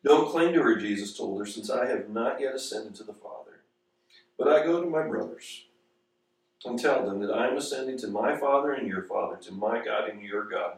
Don't 0.05 0.31
cling 0.31 0.53
to 0.53 0.63
her, 0.63 0.77
Jesus 0.77 1.17
told 1.17 1.39
her, 1.39 1.47
since 1.47 1.71
I 1.71 1.87
have 1.87 2.11
not 2.11 2.41
yet 2.41 2.55
ascended 2.55 2.95
to 2.97 3.05
the 3.05 3.15
Father. 3.15 3.63
But 4.39 4.49
I 4.49 4.65
go 4.65 4.83
to 4.83 4.91
my 4.91 5.03
brothers 5.03 5.65
and 6.65 6.79
tell 6.79 7.07
them 7.07 7.21
that 7.21 7.33
I 7.33 7.49
am 7.49 7.57
ascending 7.57 7.99
to 7.99 8.09
my 8.09 8.37
Father 8.37 8.73
and 8.73 8.87
your 8.87 9.03
Father, 9.03 9.37
to 9.37 9.53
my 9.53 9.83
God 9.83 10.11
and 10.11 10.23
your 10.23 10.45
God. 10.45 10.77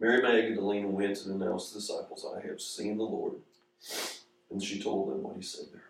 Mary 0.00 0.22
Magdalene 0.22 0.92
went 0.92 1.24
and 1.24 1.40
announced 1.40 1.68
to 1.68 1.74
the 1.74 1.80
disciples, 1.80 2.26
I 2.34 2.46
have 2.46 2.60
seen 2.60 2.96
the 2.96 3.04
Lord. 3.04 3.34
And 4.50 4.62
she 4.62 4.82
told 4.82 5.10
them 5.10 5.22
what 5.22 5.36
he 5.36 5.42
said 5.42 5.66
to 5.70 5.76
her. 5.76 5.80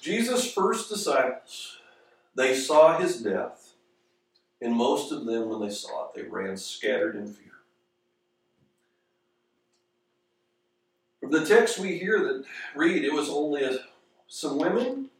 Jesus' 0.00 0.52
first 0.52 0.88
disciples, 0.88 1.78
they 2.34 2.54
saw 2.54 2.98
his 2.98 3.20
death, 3.20 3.74
and 4.60 4.74
most 4.74 5.12
of 5.12 5.24
them, 5.26 5.48
when 5.48 5.60
they 5.60 5.74
saw 5.74 6.06
it, 6.08 6.14
they 6.14 6.22
ran 6.22 6.56
scattered 6.56 7.16
in 7.16 7.26
fear. 7.26 7.44
From 11.28 11.42
the 11.42 11.46
text 11.46 11.78
we 11.78 11.98
hear 11.98 12.18
that 12.20 12.44
read, 12.74 13.04
it 13.04 13.12
was 13.12 13.28
only 13.28 13.62
a, 13.62 13.80
some 14.28 14.56
women 14.56 15.10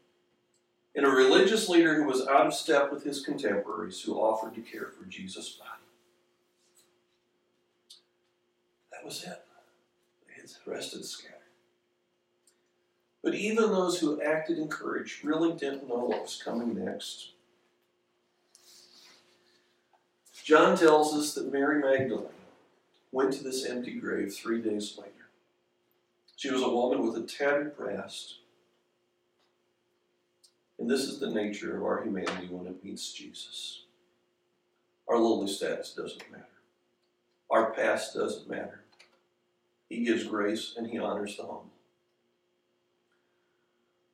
and 0.95 1.05
a 1.05 1.09
religious 1.09 1.69
leader 1.69 1.93
who 1.93 2.05
was 2.05 2.25
out 2.25 2.47
of 2.47 2.53
step 2.55 2.91
with 2.91 3.03
his 3.03 3.21
contemporaries 3.23 4.01
who 4.01 4.15
offered 4.15 4.55
to 4.55 4.61
care 4.61 4.87
for 4.87 5.05
Jesus' 5.05 5.49
body. 5.49 5.69
That 8.91 9.05
was 9.05 9.23
it. 9.23 9.39
The 10.65 10.71
rest 10.71 10.93
had 10.93 11.05
scattered. 11.05 11.35
But 13.21 13.35
even 13.35 13.65
those 13.65 13.99
who 13.99 14.19
acted 14.19 14.57
in 14.57 14.67
courage 14.67 15.21
really 15.23 15.53
didn't 15.53 15.87
know 15.87 16.05
what 16.05 16.23
was 16.23 16.41
coming 16.43 16.83
next. 16.83 17.33
John 20.43 20.75
tells 20.75 21.13
us 21.13 21.35
that 21.35 21.53
Mary 21.53 21.79
Magdalene 21.79 22.29
went 23.11 23.31
to 23.33 23.43
this 23.43 23.63
empty 23.63 23.93
grave 23.93 24.33
three 24.33 24.59
days 24.59 24.97
later. 24.97 25.18
She 26.39 26.49
was 26.49 26.61
a 26.61 26.69
woman 26.69 27.05
with 27.05 27.21
a 27.21 27.27
tattered 27.27 27.75
breast. 27.75 28.35
And 30.79 30.89
this 30.89 31.01
is 31.01 31.19
the 31.19 31.29
nature 31.29 31.75
of 31.75 31.83
our 31.83 32.01
humanity 32.01 32.47
when 32.49 32.65
it 32.65 32.81
meets 32.81 33.11
Jesus. 33.11 33.81
Our 35.09 35.17
lowly 35.17 35.51
status 35.51 35.93
doesn't 35.93 36.31
matter. 36.31 36.45
Our 37.51 37.73
past 37.73 38.13
doesn't 38.13 38.49
matter. 38.49 38.85
He 39.89 40.05
gives 40.05 40.23
grace 40.23 40.75
and 40.77 40.87
he 40.87 40.97
honors 40.97 41.35
the 41.35 41.41
humble. 41.41 41.73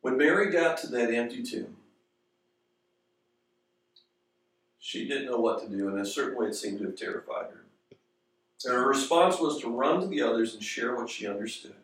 When 0.02 0.18
Mary 0.18 0.52
got 0.52 0.80
to 0.80 0.88
that 0.88 1.14
empty 1.14 1.44
tomb, 1.44 1.78
she 4.80 5.08
didn't 5.08 5.28
know 5.28 5.40
what 5.40 5.62
to 5.62 5.70
do, 5.70 5.90
and 5.90 5.98
in 5.98 6.02
a 6.02 6.08
certain 6.08 6.40
way 6.40 6.48
it 6.48 6.56
seemed 6.56 6.80
to 6.80 6.86
have 6.86 6.96
terrified 6.96 7.52
her. 7.52 7.66
And 8.64 8.74
her 8.74 8.88
response 8.88 9.40
was 9.40 9.62
to 9.62 9.70
run 9.70 10.02
to 10.02 10.08
the 10.08 10.24
others 10.24 10.56
and 10.56 10.64
share 10.64 10.96
what 10.96 11.12
she 11.12 11.28
understood. 11.28 11.76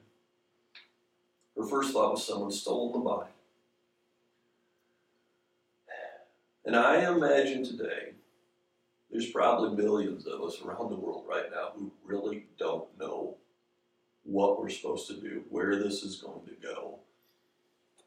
Her 1.62 1.68
first 1.68 1.94
thought 1.94 2.14
was 2.14 2.26
someone 2.26 2.50
stole 2.50 2.92
the 2.92 2.98
body. 2.98 3.30
And 6.66 6.76
I 6.76 7.08
imagine 7.08 7.64
today 7.64 8.14
there's 9.12 9.30
probably 9.30 9.78
millions 9.78 10.26
of 10.26 10.42
us 10.42 10.60
around 10.62 10.90
the 10.90 10.96
world 10.96 11.26
right 11.30 11.52
now 11.52 11.70
who 11.76 11.92
really 12.04 12.48
don't 12.58 12.88
know 13.00 13.36
what 14.24 14.60
we're 14.60 14.70
supposed 14.70 15.08
to 15.10 15.14
do, 15.22 15.44
where 15.50 15.76
this 15.76 16.02
is 16.02 16.16
going 16.16 16.48
to 16.48 16.56
go. 16.68 16.98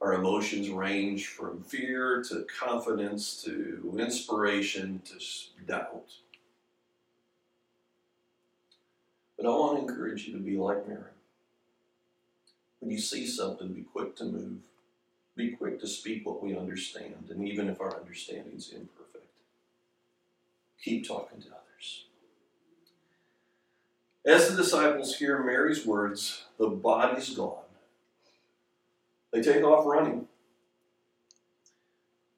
Our 0.01 0.15
emotions 0.15 0.69
range 0.69 1.29
from 1.29 1.63
fear 1.63 2.25
to 2.31 2.45
confidence 2.59 3.41
to 3.45 3.97
inspiration 4.01 5.01
to 5.05 5.65
doubt. 5.65 6.11
But 9.37 9.47
I 9.47 9.51
want 9.51 9.77
to 9.77 9.93
encourage 9.93 10.27
you 10.27 10.33
to 10.33 10.41
be 10.41 10.57
like 10.57 10.89
Mary. 10.89 11.14
When 12.85 12.93
you 12.93 13.01
see 13.01 13.27
something, 13.27 13.69
be 13.69 13.81
quick 13.81 14.15
to 14.17 14.25
move. 14.25 14.59
Be 15.35 15.53
quick 15.53 15.81
to 15.81 15.87
speak 15.87 16.27
what 16.27 16.43
we 16.43 16.55
understand, 16.55 17.29
and 17.31 17.49
even 17.49 17.71
if 17.71 17.81
our 17.81 17.97
understanding 17.97 18.53
is 18.55 18.75
imperfect, 18.75 19.25
keep 20.83 21.09
talking 21.09 21.41
to 21.41 21.49
others. 21.49 22.05
As 24.27 24.51
the 24.51 24.63
disciples 24.63 25.17
hear 25.17 25.43
Mary's 25.43 25.87
words, 25.87 26.45
the 26.59 26.67
body's 26.67 27.31
gone. 27.31 27.65
They 29.33 29.41
take 29.41 29.65
off 29.65 29.87
running. 29.87 30.29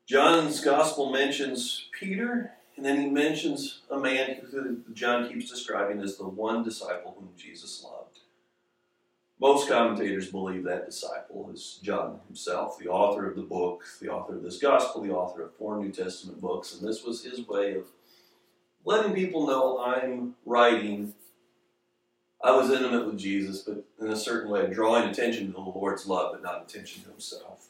John's 0.06 0.60
gospel 0.60 1.10
mentions 1.10 1.88
Peter, 1.98 2.52
and 2.76 2.86
then 2.86 3.00
he 3.00 3.08
mentions 3.08 3.80
a 3.90 3.98
man 3.98 4.36
who 4.48 4.78
John 4.92 5.28
keeps 5.28 5.50
describing 5.50 6.00
as 6.00 6.16
the 6.16 6.28
one 6.28 6.62
disciple 6.62 7.16
whom 7.18 7.30
Jesus 7.36 7.82
loved. 7.82 8.05
Most 9.38 9.68
commentators 9.68 10.30
believe 10.30 10.64
that 10.64 10.86
disciple 10.86 11.50
is 11.52 11.78
John 11.82 12.20
himself, 12.26 12.78
the 12.78 12.88
author 12.88 13.28
of 13.28 13.36
the 13.36 13.42
book, 13.42 13.84
the 14.00 14.08
author 14.08 14.36
of 14.36 14.42
this 14.42 14.58
gospel, 14.58 15.02
the 15.02 15.12
author 15.12 15.42
of 15.42 15.54
four 15.56 15.76
New 15.78 15.92
Testament 15.92 16.40
books, 16.40 16.74
and 16.74 16.88
this 16.88 17.04
was 17.04 17.22
his 17.22 17.46
way 17.46 17.74
of 17.74 17.84
letting 18.84 19.14
people 19.14 19.46
know 19.46 19.78
I'm 19.78 20.36
writing. 20.46 21.12
I 22.42 22.56
was 22.56 22.70
intimate 22.70 23.06
with 23.06 23.18
Jesus, 23.18 23.60
but 23.60 23.84
in 24.00 24.10
a 24.10 24.16
certain 24.16 24.50
way, 24.50 24.68
drawing 24.68 25.08
attention 25.10 25.48
to 25.48 25.52
the 25.52 25.60
Lord's 25.60 26.06
love, 26.06 26.32
but 26.32 26.42
not 26.42 26.62
attention 26.62 27.02
to 27.02 27.10
himself. 27.10 27.68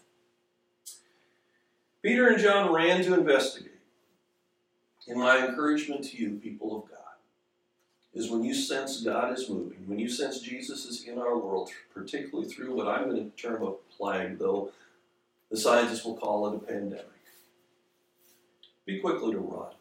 Peter 2.00 2.28
and 2.28 2.40
John 2.40 2.72
ran 2.72 3.02
to 3.02 3.14
investigate. 3.14 3.72
In 5.08 5.18
my 5.18 5.46
encouragement 5.46 6.04
to 6.04 6.16
you, 6.16 6.38
people 6.38 6.76
of 6.76 6.90
God, 6.90 6.95
is 8.16 8.30
when 8.30 8.42
you 8.42 8.54
sense 8.54 9.02
God 9.02 9.38
is 9.38 9.48
moving, 9.50 9.84
when 9.86 9.98
you 9.98 10.08
sense 10.08 10.40
Jesus 10.40 10.86
is 10.86 11.04
in 11.04 11.18
our 11.18 11.36
world, 11.36 11.70
particularly 11.92 12.48
through 12.48 12.74
what 12.74 12.88
I'm 12.88 13.10
going 13.10 13.30
to 13.30 13.36
term 13.36 13.62
a 13.62 13.72
plague, 13.94 14.38
though 14.38 14.70
the 15.50 15.56
scientists 15.56 16.02
will 16.02 16.16
call 16.16 16.48
it 16.48 16.56
a 16.56 16.58
pandemic. 16.58 17.04
Be 18.86 19.00
quickly 19.00 19.32
to 19.32 19.38
run. 19.38 19.72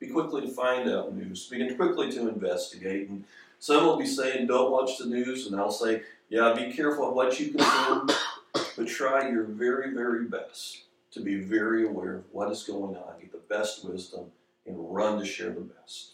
Be 0.00 0.08
quickly 0.08 0.40
to 0.40 0.48
find 0.48 0.88
out 0.88 1.14
news. 1.14 1.46
Begin 1.48 1.76
quickly 1.76 2.10
to 2.12 2.28
investigate. 2.28 3.10
And 3.10 3.24
some 3.58 3.84
will 3.84 3.98
be 3.98 4.06
saying, 4.06 4.46
don't 4.46 4.72
watch 4.72 4.96
the 4.96 5.06
news. 5.06 5.46
And 5.46 5.60
I'll 5.60 5.70
say, 5.70 6.02
yeah, 6.30 6.54
be 6.56 6.72
careful 6.72 7.08
of 7.08 7.14
what 7.14 7.38
you 7.38 7.52
consume, 7.52 8.08
but 8.54 8.88
try 8.88 9.28
your 9.28 9.44
very, 9.44 9.92
very 9.92 10.24
best 10.24 10.84
to 11.10 11.20
be 11.20 11.40
very 11.40 11.86
aware 11.86 12.14
of 12.14 12.24
what 12.32 12.50
is 12.50 12.62
going 12.62 12.96
on. 12.96 13.20
Get 13.20 13.32
the 13.32 13.54
best 13.54 13.84
wisdom 13.84 14.32
and 14.66 14.76
run 14.78 15.18
to 15.18 15.26
share 15.26 15.50
the 15.50 15.60
best. 15.60 16.11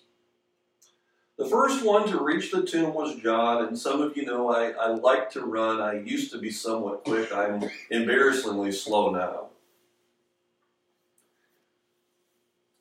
The 1.38 1.46
first 1.48 1.84
one 1.84 2.08
to 2.08 2.18
reach 2.18 2.50
the 2.50 2.64
tomb 2.64 2.92
was 2.92 3.14
John, 3.22 3.64
and 3.64 3.78
some 3.78 4.02
of 4.02 4.16
you 4.16 4.24
know 4.24 4.52
I, 4.52 4.70
I 4.70 4.88
like 4.88 5.30
to 5.30 5.42
run. 5.42 5.80
I 5.80 6.00
used 6.00 6.32
to 6.32 6.38
be 6.38 6.50
somewhat 6.50 7.04
quick. 7.04 7.32
I'm 7.32 7.62
embarrassingly 7.90 8.72
slow 8.72 9.10
now. 9.10 9.46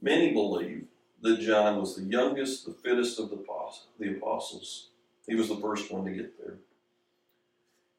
Many 0.02 0.34
believe 0.34 0.86
that 1.22 1.40
John 1.40 1.80
was 1.80 1.96
the 1.96 2.04
youngest, 2.04 2.66
the 2.66 2.74
fittest 2.74 3.20
of 3.20 3.30
the 3.30 3.36
apostles. 3.36 4.88
He 5.28 5.36
was 5.36 5.50
the 5.50 5.58
first 5.58 5.92
one 5.92 6.06
to 6.06 6.12
get 6.12 6.40
there. 6.40 6.56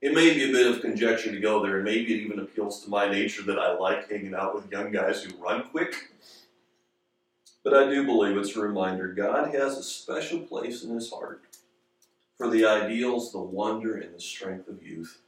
it 0.00 0.12
may 0.12 0.34
be 0.34 0.48
a 0.48 0.52
bit 0.52 0.66
of 0.66 0.80
conjecture 0.80 1.30
to 1.30 1.38
go 1.38 1.62
there, 1.64 1.76
and 1.76 1.84
maybe 1.84 2.14
it 2.14 2.24
even 2.24 2.40
appeals 2.40 2.82
to 2.82 2.90
my 2.90 3.08
nature 3.08 3.42
that 3.42 3.60
I 3.60 3.74
like 3.74 4.10
hanging 4.10 4.34
out 4.34 4.56
with 4.56 4.72
young 4.72 4.90
guys 4.90 5.22
who 5.22 5.36
run 5.36 5.68
quick. 5.68 6.10
But 7.68 7.86
I 7.86 7.90
do 7.90 8.02
believe 8.02 8.34
it's 8.38 8.56
a 8.56 8.60
reminder 8.60 9.08
God 9.08 9.54
has 9.54 9.76
a 9.76 9.82
special 9.82 10.38
place 10.38 10.84
in 10.84 10.94
his 10.94 11.10
heart 11.10 11.44
for 12.38 12.48
the 12.48 12.64
ideals, 12.64 13.30
the 13.30 13.40
wonder, 13.40 13.98
and 13.98 14.14
the 14.14 14.20
strength 14.20 14.68
of 14.68 14.82
youth. 14.82 15.20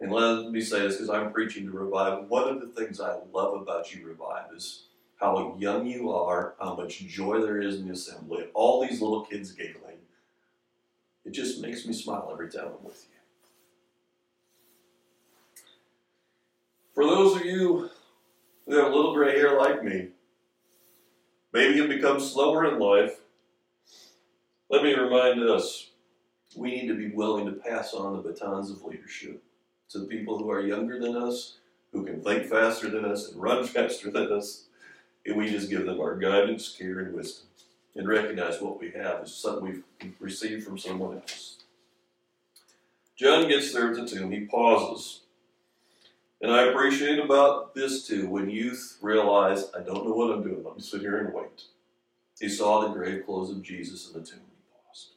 And 0.00 0.10
let 0.10 0.50
me 0.50 0.60
say 0.60 0.80
this 0.80 0.96
because 0.96 1.08
I'm 1.08 1.32
preaching 1.32 1.66
to 1.66 1.70
Revive. 1.70 2.26
One 2.26 2.48
of 2.48 2.60
the 2.60 2.66
things 2.66 3.00
I 3.00 3.18
love 3.32 3.54
about 3.62 3.94
you, 3.94 4.04
Revive, 4.04 4.46
is 4.56 4.86
how 5.20 5.54
young 5.56 5.86
you 5.86 6.10
are, 6.10 6.54
how 6.60 6.74
much 6.74 7.06
joy 7.06 7.40
there 7.40 7.60
is 7.60 7.76
in 7.76 7.86
the 7.86 7.92
assembly, 7.92 8.46
all 8.54 8.82
these 8.82 9.00
little 9.00 9.24
kids 9.24 9.52
giggling. 9.52 9.98
It 11.24 11.30
just 11.30 11.60
makes 11.60 11.86
me 11.86 11.92
smile 11.92 12.28
every 12.32 12.50
time 12.50 12.72
I'm 12.76 12.84
with 12.84 13.06
you. 13.08 13.20
For 16.92 17.04
those 17.04 17.36
of 17.36 17.44
you 17.44 17.88
who 18.66 18.74
have 18.74 18.92
little 18.92 19.14
gray 19.14 19.38
hair 19.38 19.56
like 19.56 19.84
me, 19.84 20.08
maybe 21.52 21.76
you 21.76 21.88
become 21.88 22.20
slower 22.20 22.66
in 22.66 22.78
life, 22.78 23.20
let 24.70 24.82
me 24.82 24.94
remind 24.94 25.42
us 25.42 25.90
we 26.56 26.70
need 26.70 26.88
to 26.88 26.94
be 26.94 27.10
willing 27.10 27.46
to 27.46 27.52
pass 27.52 27.94
on 27.94 28.16
the 28.16 28.22
batons 28.22 28.70
of 28.70 28.84
leadership 28.84 29.42
to 29.90 29.98
the 29.98 30.06
people 30.06 30.38
who 30.38 30.50
are 30.50 30.60
younger 30.60 30.98
than 30.98 31.16
us, 31.16 31.58
who 31.92 32.04
can 32.04 32.22
think 32.22 32.46
faster 32.46 32.88
than 32.88 33.04
us 33.04 33.30
and 33.30 33.40
run 33.40 33.64
faster 33.66 34.10
than 34.10 34.32
us, 34.32 34.64
and 35.26 35.36
we 35.36 35.50
just 35.50 35.70
give 35.70 35.86
them 35.86 36.00
our 36.00 36.16
guidance, 36.16 36.74
care, 36.76 37.00
and 37.00 37.14
wisdom, 37.14 37.46
and 37.94 38.08
recognize 38.08 38.60
what 38.60 38.80
we 38.80 38.90
have 38.90 39.22
is 39.22 39.34
something 39.34 39.82
we've 40.00 40.14
received 40.20 40.64
from 40.64 40.78
someone 40.78 41.16
else. 41.16 41.58
John 43.16 43.48
gets 43.48 43.72
there 43.72 43.90
at 43.90 43.96
the 43.96 44.06
tomb. 44.06 44.32
He 44.32 44.40
pauses. 44.46 45.21
And 46.42 46.50
I 46.50 46.64
appreciate 46.64 47.20
about 47.20 47.74
this 47.74 48.06
too 48.06 48.28
when 48.28 48.50
youth 48.50 48.98
realize, 49.00 49.70
I 49.76 49.80
don't 49.80 50.04
know 50.04 50.12
what 50.12 50.32
I'm 50.32 50.42
doing. 50.42 50.64
Let 50.64 50.76
me 50.76 50.82
sit 50.82 51.00
here 51.00 51.18
and 51.18 51.32
wait. 51.32 51.62
He 52.40 52.48
saw 52.48 52.80
the 52.80 52.92
grave 52.92 53.24
clothes 53.24 53.50
of 53.50 53.62
Jesus 53.62 54.08
in 54.08 54.20
the 54.20 54.26
tomb. 54.26 54.40
He 54.40 54.62
paused. 54.72 55.10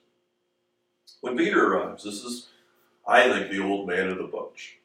When 1.21 1.35
Peter 1.35 1.65
arrives, 1.65 2.03
this 2.03 2.23
is 2.23 2.49
I 3.07 3.29
think 3.29 3.51
the 3.51 3.61
old 3.61 3.87
man 3.87 4.09
of 4.09 4.17
the 4.17 4.23
bunch. 4.23 4.77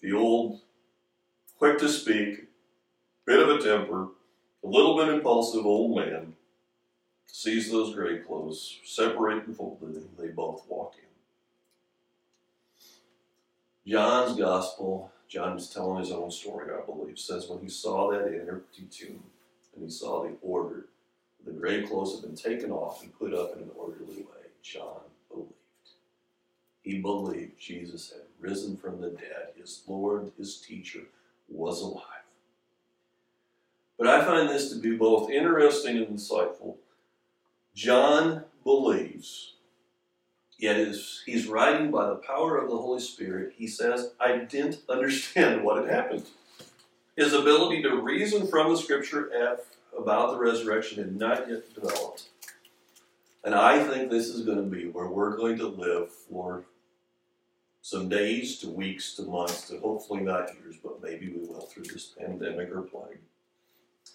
The 0.00 0.12
old, 0.12 0.60
quick 1.58 1.78
to 1.78 1.88
speak, 1.88 2.48
bit 3.24 3.40
of 3.40 3.48
a 3.48 3.62
temper, 3.62 4.08
a 4.64 4.66
little 4.66 4.96
bit 4.96 5.08
impulsive 5.14 5.66
old 5.66 5.96
man 5.96 6.34
sees 7.26 7.70
those 7.70 7.94
grave 7.94 8.26
clothes 8.26 8.78
separate 8.84 9.46
and 9.46 9.56
folded, 9.56 9.94
and 9.94 10.08
they 10.18 10.28
both 10.28 10.64
walk 10.68 10.94
in. 10.98 11.07
John's 13.88 14.38
gospel, 14.38 15.10
John 15.28 15.56
is 15.56 15.70
telling 15.70 16.00
his 16.00 16.12
own 16.12 16.30
story, 16.30 16.68
I 16.70 16.84
believe, 16.84 17.18
says 17.18 17.48
when 17.48 17.60
he 17.60 17.70
saw 17.70 18.10
that 18.10 18.26
empty 18.26 18.82
tomb 18.90 19.22
and 19.74 19.82
he 19.82 19.90
saw 19.90 20.22
the 20.22 20.34
order, 20.42 20.84
the 21.46 21.52
grave 21.52 21.88
clothes 21.88 22.12
had 22.12 22.22
been 22.22 22.36
taken 22.36 22.70
off 22.70 23.02
and 23.02 23.18
put 23.18 23.32
up 23.32 23.56
in 23.56 23.62
an 23.62 23.70
orderly 23.74 24.16
way, 24.16 24.50
John 24.62 25.00
believed. 25.30 25.52
he 26.82 26.98
believed 26.98 27.58
Jesus 27.58 28.10
had 28.10 28.22
risen 28.40 28.76
from 28.76 29.00
the 29.00 29.08
dead. 29.08 29.54
His 29.56 29.82
Lord, 29.86 30.32
his 30.36 30.60
teacher, 30.60 31.04
was 31.48 31.80
alive. 31.80 32.04
But 33.96 34.08
I 34.08 34.22
find 34.22 34.50
this 34.50 34.70
to 34.70 34.78
be 34.78 34.96
both 34.96 35.30
interesting 35.30 35.96
and 35.96 36.08
insightful. 36.08 36.76
John 37.74 38.44
believes, 38.64 39.54
yet 40.58 40.76
as 40.76 41.22
he's 41.24 41.46
writing 41.46 41.90
by 41.90 42.08
the 42.08 42.16
power 42.16 42.58
of 42.58 42.68
the 42.68 42.76
Holy 42.76 43.00
Spirit, 43.00 43.54
he 43.56 43.66
says, 43.66 44.12
I 44.20 44.38
didn't 44.38 44.82
understand 44.88 45.64
what 45.64 45.84
had 45.84 45.94
happened. 45.94 46.26
His 47.16 47.32
ability 47.32 47.82
to 47.82 48.00
reason 48.00 48.46
from 48.46 48.70
the 48.70 48.76
scripture 48.76 49.30
F 49.34 49.60
about 49.98 50.32
the 50.32 50.38
resurrection 50.38 51.02
had 51.02 51.16
not 51.16 51.48
yet 51.48 51.74
developed. 51.74 52.28
And 53.44 53.54
I 53.54 53.82
think 53.82 54.10
this 54.10 54.28
is 54.28 54.44
going 54.44 54.58
to 54.58 54.76
be 54.76 54.88
where 54.88 55.08
we're 55.08 55.36
going 55.36 55.58
to 55.58 55.66
live 55.66 56.10
for 56.12 56.64
some 57.82 58.08
days 58.08 58.58
to 58.58 58.68
weeks 58.68 59.14
to 59.14 59.22
months 59.22 59.68
to 59.68 59.78
hopefully 59.78 60.20
not 60.20 60.54
years, 60.54 60.76
but 60.82 61.02
maybe 61.02 61.30
we 61.30 61.46
will 61.46 61.62
through 61.62 61.84
this 61.84 62.12
pandemic 62.18 62.70
or 62.70 62.82
plague. 62.82 63.18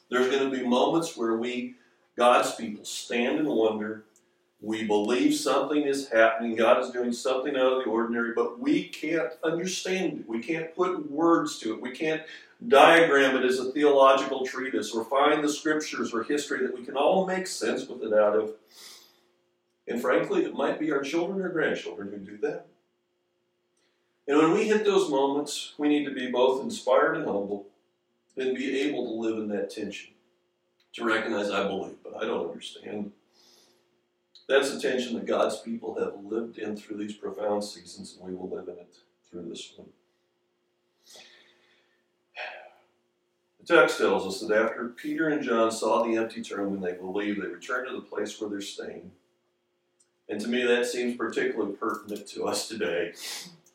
There's 0.10 0.30
going 0.30 0.50
to 0.50 0.56
be 0.56 0.66
moments 0.66 1.18
where 1.18 1.38
we, 1.38 1.76
God's 2.16 2.54
people, 2.56 2.86
stand 2.86 3.40
in 3.40 3.48
wonder. 3.48 4.04
We 4.64 4.86
believe 4.86 5.36
something 5.36 5.84
is 5.84 6.08
happening. 6.08 6.56
God 6.56 6.82
is 6.82 6.92
doing 6.92 7.12
something 7.12 7.54
out 7.58 7.74
of 7.74 7.84
the 7.84 7.90
ordinary, 7.90 8.34
but 8.34 8.62
we 8.62 8.86
can't 8.86 9.34
understand 9.44 10.20
it. 10.20 10.30
We 10.30 10.40
can't 10.40 10.74
put 10.74 11.12
words 11.12 11.60
to 11.60 11.74
it. 11.74 11.82
We 11.82 11.92
can't 11.92 12.22
diagram 12.66 13.36
it 13.36 13.44
as 13.44 13.60
a 13.60 13.74
theological 13.74 14.46
treatise 14.46 14.94
or 14.94 15.04
find 15.04 15.44
the 15.44 15.50
scriptures 15.50 16.14
or 16.14 16.24
history 16.24 16.66
that 16.66 16.74
we 16.74 16.86
can 16.86 16.96
all 16.96 17.28
make 17.28 17.46
sense 17.46 17.90
with 17.90 18.04
it 18.04 18.14
out 18.14 18.38
of. 18.38 18.54
And 19.86 20.02
frankly, 20.02 20.46
it 20.46 20.54
might 20.54 20.80
be 20.80 20.94
our 20.94 21.02
children 21.02 21.42
or 21.42 21.50
grandchildren 21.50 22.10
who 22.12 22.20
do 22.20 22.38
that. 22.38 22.68
And 24.30 24.38
when 24.38 24.54
we 24.54 24.70
hit 24.70 24.86
those 24.86 25.10
moments, 25.10 25.74
we 25.78 25.90
need 25.90 26.06
to 26.06 26.14
be 26.14 26.32
both 26.32 26.64
inspired 26.64 27.18
and 27.18 27.26
humble 27.26 27.66
and 28.38 28.56
be 28.56 28.80
able 28.80 29.10
to 29.10 29.28
live 29.28 29.38
in 29.40 29.50
that 29.50 29.70
tension. 29.70 30.12
To 30.94 31.04
recognize, 31.04 31.50
I 31.50 31.68
believe, 31.68 31.98
but 32.02 32.16
I 32.16 32.26
don't 32.26 32.48
understand. 32.48 33.12
That's 34.48 34.74
the 34.74 34.82
tension 34.82 35.14
that 35.16 35.26
God's 35.26 35.60
people 35.60 35.96
have 36.00 36.24
lived 36.24 36.58
in 36.58 36.76
through 36.76 36.98
these 36.98 37.14
profound 37.14 37.64
seasons, 37.64 38.18
and 38.18 38.28
we 38.28 38.36
will 38.36 38.50
live 38.50 38.68
in 38.68 38.76
it 38.76 38.98
through 39.30 39.48
this 39.50 39.74
one. 39.76 39.88
The 43.66 43.78
text 43.78 43.98
tells 43.98 44.28
us 44.28 44.42
that 44.42 44.54
after 44.54 44.90
Peter 44.90 45.30
and 45.30 45.42
John 45.42 45.72
saw 45.72 46.04
the 46.04 46.18
empty 46.18 46.42
tomb 46.42 46.74
and 46.74 46.84
they 46.84 46.94
believed, 46.94 47.42
they 47.42 47.48
returned 47.48 47.88
to 47.88 47.96
the 47.96 48.02
place 48.02 48.40
where 48.40 48.50
they're 48.50 48.60
staying. 48.60 49.12
And 50.28 50.42
to 50.42 50.50
me, 50.50 50.66
that 50.66 50.86
seems 50.86 51.16
particularly 51.16 51.74
pertinent 51.74 52.28
to 52.28 52.46
us 52.46 52.68
today 52.68 53.14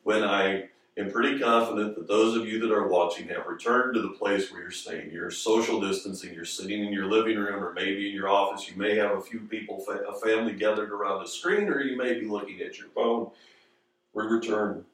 when 0.03 0.23
I 0.23 0.69
am 0.99 1.11
pretty 1.11 1.39
confident 1.39 1.95
that 1.95 2.07
those 2.07 2.35
of 2.35 2.47
you 2.47 2.59
that 2.59 2.71
are 2.71 2.87
watching 2.87 3.27
have 3.29 3.47
returned 3.47 3.93
to 3.93 4.01
the 4.01 4.09
place 4.09 4.51
where 4.51 4.61
you're 4.61 4.71
staying. 4.71 5.11
You're 5.11 5.31
social 5.31 5.79
distancing, 5.79 6.33
you're 6.33 6.45
sitting 6.45 6.83
in 6.83 6.91
your 6.91 7.05
living 7.05 7.37
room 7.37 7.63
or 7.63 7.73
maybe 7.73 8.09
in 8.09 8.15
your 8.15 8.29
office. 8.29 8.69
You 8.69 8.77
may 8.77 8.95
have 8.95 9.11
a 9.11 9.21
few 9.21 9.39
people, 9.41 9.85
a 9.87 10.19
family 10.19 10.53
gathered 10.53 10.91
around 10.91 11.23
a 11.23 11.27
screen, 11.27 11.69
or 11.69 11.81
you 11.81 11.97
may 11.97 12.19
be 12.19 12.27
looking 12.27 12.59
at 12.61 12.77
your 12.77 12.89
phone. 12.89 13.31
We 14.13 14.25
return. 14.25 14.85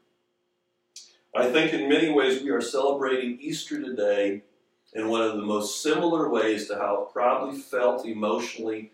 I 1.36 1.52
think 1.52 1.74
in 1.74 1.90
many 1.90 2.10
ways 2.10 2.42
we 2.42 2.52
are 2.52 2.62
celebrating 2.62 3.40
Easter 3.42 3.82
today 3.82 4.44
in 4.94 5.10
one 5.10 5.22
of 5.22 5.36
the 5.36 5.44
most 5.44 5.82
similar 5.82 6.30
ways 6.30 6.68
to 6.68 6.76
how 6.76 7.04
it 7.04 7.14
probably 7.14 7.60
felt 7.60 8.06
emotionally 8.06 8.92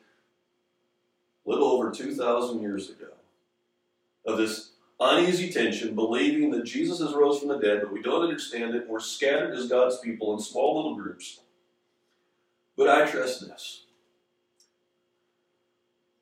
a 1.45 1.49
little 1.49 1.67
over 1.67 1.91
2,000 1.91 2.61
years 2.61 2.89
ago. 2.89 3.07
Of 4.25 4.37
this 4.37 4.70
uneasy 5.01 5.51
tension, 5.51 5.95
believing 5.95 6.51
that 6.51 6.63
Jesus 6.63 6.99
has 6.99 7.13
rose 7.13 7.39
from 7.39 7.49
the 7.49 7.57
dead, 7.57 7.81
but 7.81 7.91
we 7.91 8.01
don't 8.01 8.23
understand 8.23 8.75
it. 8.75 8.87
We're 8.87 8.99
scattered 8.99 9.55
as 9.55 9.67
God's 9.67 9.99
people 9.99 10.33
in 10.33 10.39
small 10.39 10.77
little 10.77 10.95
groups. 10.95 11.41
But 12.77 12.87
I 12.87 13.09
trust 13.09 13.41
this. 13.41 13.85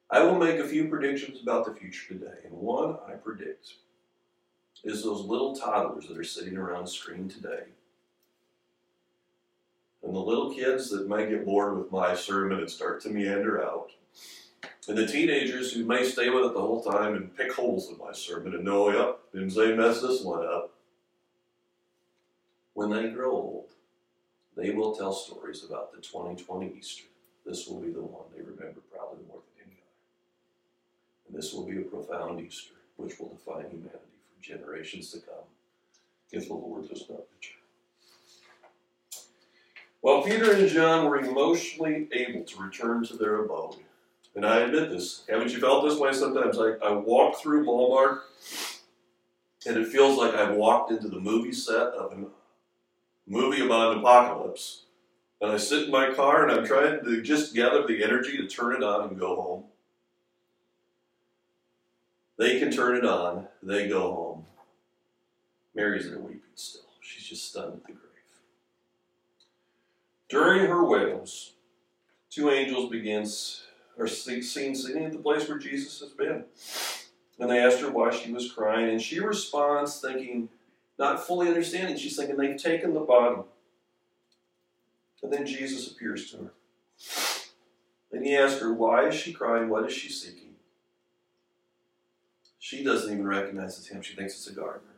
I 0.09 0.23
will 0.23 0.39
make 0.39 0.57
a 0.59 0.67
few 0.67 0.87
predictions 0.87 1.41
about 1.41 1.65
the 1.65 1.79
future 1.79 2.13
today, 2.13 2.39
and 2.45 2.53
one 2.53 2.97
I 3.07 3.13
predict 3.13 3.75
is 4.83 5.03
those 5.03 5.25
little 5.25 5.55
toddlers 5.55 6.07
that 6.07 6.17
are 6.17 6.23
sitting 6.23 6.57
around 6.57 6.85
the 6.85 6.91
screen 6.91 7.27
today. 7.27 7.63
And 10.01 10.15
the 10.15 10.19
little 10.19 10.53
kids 10.53 10.89
that 10.89 11.09
may 11.09 11.29
get 11.29 11.45
bored 11.45 11.77
with 11.77 11.91
my 11.91 12.15
sermon 12.15 12.59
and 12.59 12.69
start 12.69 13.01
to 13.01 13.09
meander 13.09 13.61
out 13.61 13.91
and 14.89 14.97
the 14.97 15.05
teenagers 15.05 15.71
who 15.71 15.85
may 15.85 16.03
stay 16.03 16.31
with 16.31 16.45
it 16.45 16.53
the 16.55 16.59
whole 16.59 16.81
time 16.81 17.13
and 17.13 17.37
pick 17.37 17.53
holes 17.53 17.89
in 17.89 17.97
my 17.99 18.11
sermon 18.11 18.55
and 18.55 18.65
know, 18.65 18.89
yep, 18.89 19.19
say 19.51 19.75
mess 19.75 20.01
this 20.01 20.23
one 20.23 20.43
up. 20.43 20.73
When 22.73 22.89
they 22.89 23.09
grow 23.09 23.31
old, 23.31 23.69
they 24.57 24.71
will 24.71 24.95
tell 24.95 25.13
stories 25.13 25.63
about 25.63 25.91
the 25.91 26.01
2020 26.01 26.73
Easter. 26.75 27.03
This 27.45 27.67
will 27.67 27.79
be 27.79 27.91
the 27.91 28.01
one 28.01 28.25
they 28.35 28.41
remember 28.41 28.81
probably 28.91 29.23
more 29.27 29.41
than 29.55 29.67
any 29.67 29.77
other. 29.77 31.27
And 31.27 31.37
this 31.37 31.53
will 31.53 31.67
be 31.67 31.77
a 31.77 31.81
profound 31.81 32.41
Easter, 32.41 32.73
which 32.97 33.19
will 33.19 33.29
define 33.29 33.69
humanity 33.69 33.93
for 33.93 34.41
generations 34.43 35.11
to 35.11 35.19
come 35.19 35.45
if 36.31 36.47
the 36.47 36.55
Lord 36.55 36.89
does 36.89 37.05
not 37.07 37.25
return. 37.35 37.61
While 40.01 40.23
Peter 40.23 40.51
and 40.53 40.67
John 40.67 41.05
were 41.05 41.19
emotionally 41.19 42.07
able 42.11 42.43
to 42.43 42.63
return 42.63 43.05
to 43.05 43.17
their 43.17 43.43
abode, 43.43 43.75
and 44.39 44.47
I 44.47 44.59
admit 44.59 44.89
this. 44.89 45.25
Haven't 45.27 45.51
you 45.51 45.59
felt 45.59 45.83
this 45.83 45.99
way 45.99 46.13
sometimes? 46.13 46.57
I, 46.57 46.75
I 46.81 46.91
walk 46.93 47.41
through 47.41 47.65
Walmart 47.65 48.21
and 49.67 49.75
it 49.75 49.89
feels 49.89 50.17
like 50.17 50.33
I've 50.33 50.55
walked 50.55 50.91
into 50.91 51.09
the 51.09 51.19
movie 51.19 51.51
set 51.51 51.87
of 51.87 52.13
a 52.13 52.25
movie 53.27 53.65
about 53.65 53.91
an 53.91 53.99
apocalypse. 53.99 54.83
And 55.41 55.51
I 55.51 55.57
sit 55.57 55.83
in 55.83 55.91
my 55.91 56.13
car 56.13 56.47
and 56.47 56.57
I'm 56.57 56.65
trying 56.65 57.03
to 57.03 57.21
just 57.21 57.53
gather 57.53 57.85
the 57.85 58.01
energy 58.01 58.37
to 58.37 58.47
turn 58.47 58.77
it 58.77 58.81
on 58.81 59.09
and 59.09 59.19
go 59.19 59.35
home. 59.35 59.63
They 62.37 62.59
can 62.61 62.71
turn 62.71 62.95
it 62.95 63.05
on, 63.05 63.49
they 63.61 63.89
go 63.89 64.13
home. 64.13 64.45
Mary's 65.75 66.09
there 66.09 66.17
weeping 66.17 66.39
still. 66.55 66.83
She's 67.01 67.27
just 67.27 67.49
stunned 67.49 67.73
at 67.73 67.83
the 67.83 67.91
grave. 67.91 68.05
During 70.29 70.65
her 70.67 70.85
wails, 70.85 71.51
two 72.29 72.49
angels 72.49 72.89
begins 72.89 73.65
are 73.99 74.07
seen 74.07 74.41
sitting 74.75 75.03
at 75.03 75.11
the 75.11 75.19
place 75.19 75.47
where 75.47 75.57
Jesus 75.57 75.99
has 75.99 76.09
been. 76.09 76.45
And 77.39 77.49
they 77.49 77.59
asked 77.59 77.81
her 77.81 77.91
why 77.91 78.11
she 78.11 78.31
was 78.31 78.51
crying, 78.51 78.89
and 78.89 79.01
she 79.01 79.19
responds 79.19 80.01
thinking, 80.01 80.49
not 80.97 81.25
fully 81.25 81.47
understanding, 81.47 81.95
she's 81.95 82.17
thinking 82.17 82.35
they've 82.35 82.61
taken 82.61 82.93
the 82.93 82.99
body. 82.99 83.41
And 85.23 85.31
then 85.31 85.45
Jesus 85.45 85.89
appears 85.89 86.29
to 86.31 86.37
her. 86.37 86.51
And 88.11 88.25
he 88.25 88.35
asks 88.35 88.59
her, 88.59 88.73
Why 88.73 89.07
is 89.07 89.15
she 89.15 89.31
crying? 89.31 89.69
What 89.69 89.85
is 89.85 89.93
she 89.93 90.09
seeking? 90.09 90.55
She 92.57 92.83
doesn't 92.83 93.11
even 93.11 93.27
recognize 93.27 93.77
it's 93.77 93.87
him. 93.87 94.01
She 94.01 94.15
thinks 94.15 94.33
it's 94.33 94.47
a 94.47 94.53
gardener. 94.53 94.95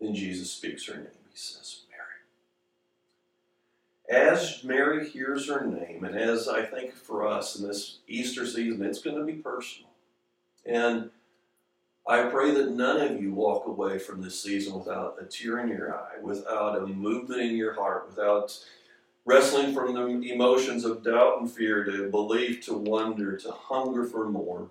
Then 0.00 0.14
Jesus 0.14 0.52
speaks 0.52 0.86
her 0.86 0.94
name. 0.94 1.06
He 1.30 1.36
says. 1.36 1.82
As 4.08 4.62
Mary 4.62 5.08
hears 5.08 5.48
her 5.48 5.66
name, 5.66 6.04
and 6.04 6.16
as 6.16 6.48
I 6.48 6.64
think 6.64 6.94
for 6.94 7.26
us 7.26 7.58
in 7.58 7.66
this 7.66 7.98
Easter 8.06 8.46
season, 8.46 8.84
it's 8.84 9.02
going 9.02 9.16
to 9.16 9.24
be 9.24 9.34
personal. 9.34 9.90
And 10.64 11.10
I 12.06 12.22
pray 12.24 12.52
that 12.52 12.70
none 12.70 13.00
of 13.00 13.20
you 13.20 13.32
walk 13.32 13.66
away 13.66 13.98
from 13.98 14.22
this 14.22 14.40
season 14.40 14.78
without 14.78 15.16
a 15.20 15.24
tear 15.24 15.58
in 15.58 15.68
your 15.68 15.92
eye, 15.92 16.20
without 16.22 16.78
a 16.78 16.86
movement 16.86 17.40
in 17.40 17.56
your 17.56 17.74
heart, 17.74 18.06
without 18.08 18.56
wrestling 19.24 19.74
from 19.74 19.94
the 19.94 20.32
emotions 20.32 20.84
of 20.84 21.02
doubt 21.02 21.40
and 21.40 21.50
fear 21.50 21.82
to 21.82 22.08
belief 22.08 22.64
to 22.66 22.74
wonder 22.74 23.36
to 23.36 23.50
hunger 23.50 24.04
for 24.04 24.28
more. 24.28 24.70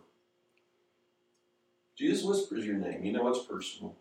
Jesus 1.97 2.23
whispers 2.23 2.65
your 2.65 2.77
name. 2.77 3.03
You 3.03 3.11
know 3.11 3.27
it's 3.27 3.45
personal. 3.45 3.95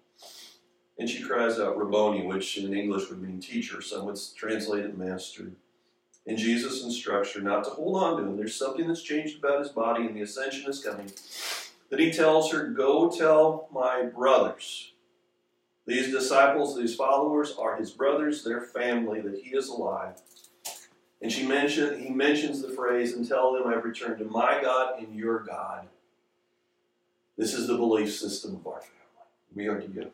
And 0.98 1.10
she 1.10 1.22
cries 1.22 1.58
out 1.58 1.76
Rabboni, 1.76 2.24
which 2.24 2.56
in 2.56 2.72
English 2.72 3.10
would 3.10 3.20
mean 3.20 3.40
teacher. 3.40 3.82
Some 3.82 4.06
would 4.06 4.18
translate 4.36 4.84
it 4.84 4.96
master. 4.96 5.50
And 6.26 6.38
Jesus 6.38 6.84
instructs 6.84 7.34
her 7.34 7.40
not 7.40 7.64
to 7.64 7.70
hold 7.70 8.02
on 8.02 8.16
to 8.16 8.28
him. 8.28 8.36
There's 8.36 8.56
something 8.56 8.86
that's 8.86 9.02
changed 9.02 9.38
about 9.38 9.60
his 9.60 9.70
body, 9.70 10.06
and 10.06 10.16
the 10.16 10.22
ascension 10.22 10.70
is 10.70 10.82
coming. 10.82 11.10
Then 11.90 11.98
he 11.98 12.12
tells 12.12 12.50
her, 12.52 12.68
Go 12.68 13.10
tell 13.10 13.68
my 13.72 14.02
brothers. 14.02 14.92
These 15.86 16.12
disciples, 16.12 16.78
these 16.78 16.94
followers 16.94 17.54
are 17.58 17.76
his 17.76 17.90
brothers, 17.90 18.42
their 18.42 18.62
family, 18.62 19.20
that 19.20 19.42
he 19.42 19.50
is 19.50 19.68
alive. 19.68 20.14
And 21.20 21.30
she 21.30 21.46
mentioned, 21.46 22.02
he 22.02 22.10
mentions 22.10 22.62
the 22.62 22.70
phrase, 22.70 23.12
and 23.12 23.28
tell 23.28 23.52
them 23.52 23.66
I've 23.66 23.84
returned 23.84 24.18
to 24.18 24.24
my 24.24 24.60
God 24.62 24.98
and 24.98 25.14
your 25.14 25.40
God. 25.40 25.88
This 27.36 27.52
is 27.52 27.66
the 27.66 27.76
belief 27.76 28.14
system 28.14 28.56
of 28.56 28.66
our 28.66 28.80
family. 28.80 28.94
We 29.54 29.66
are 29.66 29.80
together. 29.80 30.10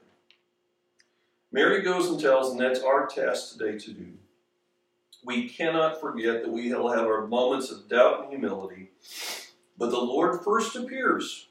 Mary 1.52 1.82
goes 1.82 2.08
and 2.08 2.20
tells, 2.20 2.52
and 2.52 2.60
that's 2.60 2.80
our 2.80 3.06
task 3.06 3.52
today 3.52 3.76
to 3.78 3.92
do. 3.92 4.12
We 5.24 5.48
cannot 5.48 6.00
forget 6.00 6.42
that 6.42 6.52
we 6.52 6.72
will 6.72 6.92
have 6.92 7.06
our 7.06 7.26
moments 7.26 7.70
of 7.70 7.88
doubt 7.88 8.22
and 8.22 8.30
humility, 8.30 8.90
but 9.76 9.90
the 9.90 9.98
Lord 9.98 10.42
first 10.44 10.76
appears 10.76 11.48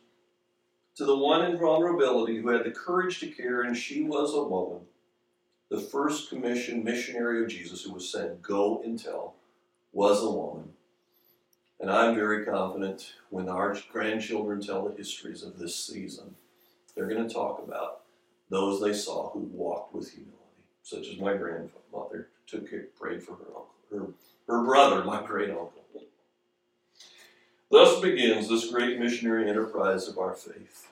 to 0.96 1.06
the 1.06 1.18
one 1.18 1.46
in 1.46 1.58
vulnerability 1.58 2.38
who 2.38 2.50
had 2.50 2.64
the 2.64 2.72
courage 2.72 3.20
to 3.20 3.28
care, 3.28 3.62
and 3.62 3.76
she 3.76 4.04
was 4.04 4.34
a 4.34 4.44
woman, 4.44 4.82
the 5.70 5.80
first 5.80 6.30
commissioned 6.30 6.84
missionary 6.84 7.44
of 7.44 7.50
Jesus 7.50 7.84
who 7.84 7.94
was 7.94 8.12
sent, 8.12 8.42
Go 8.42 8.82
and 8.84 9.02
tell 9.02 9.36
was 9.92 10.24
a 10.24 10.32
woman. 10.32 10.70
And 11.80 11.90
I'm 11.90 12.16
very 12.16 12.46
confident 12.46 13.14
when 13.30 13.48
our 13.48 13.78
grandchildren 13.92 14.62
tell 14.62 14.88
the 14.88 14.96
histories 14.96 15.44
of 15.44 15.58
this 15.58 15.76
season, 15.76 16.36
they're 16.96 17.08
going 17.08 17.28
to 17.28 17.34
talk 17.34 17.64
about 17.66 17.99
those 18.50 18.82
they 18.82 18.94
saw 18.94 19.30
who 19.32 19.40
walked 19.40 19.94
with 19.94 20.12
humility, 20.12 20.36
such 20.84 21.08
as 21.08 21.20
my 21.20 21.36
grandmother 21.36 22.30
took 22.48 22.70
care, 22.70 22.88
prayed 23.00 23.24
for 23.24 23.34
her 23.34 23.48
uncle, 23.48 23.70
her, 23.92 24.08
her 24.48 24.64
brother, 24.64 25.04
my 25.04 25.22
great 25.26 25.50
uncle. 25.50 25.74
Thus 27.72 28.02
begins 28.02 28.50
this 28.50 28.72
great 28.72 29.00
missionary 29.00 29.48
enterprise 29.48 30.08
of 30.08 30.18
our 30.18 30.34
faith. 30.34 30.88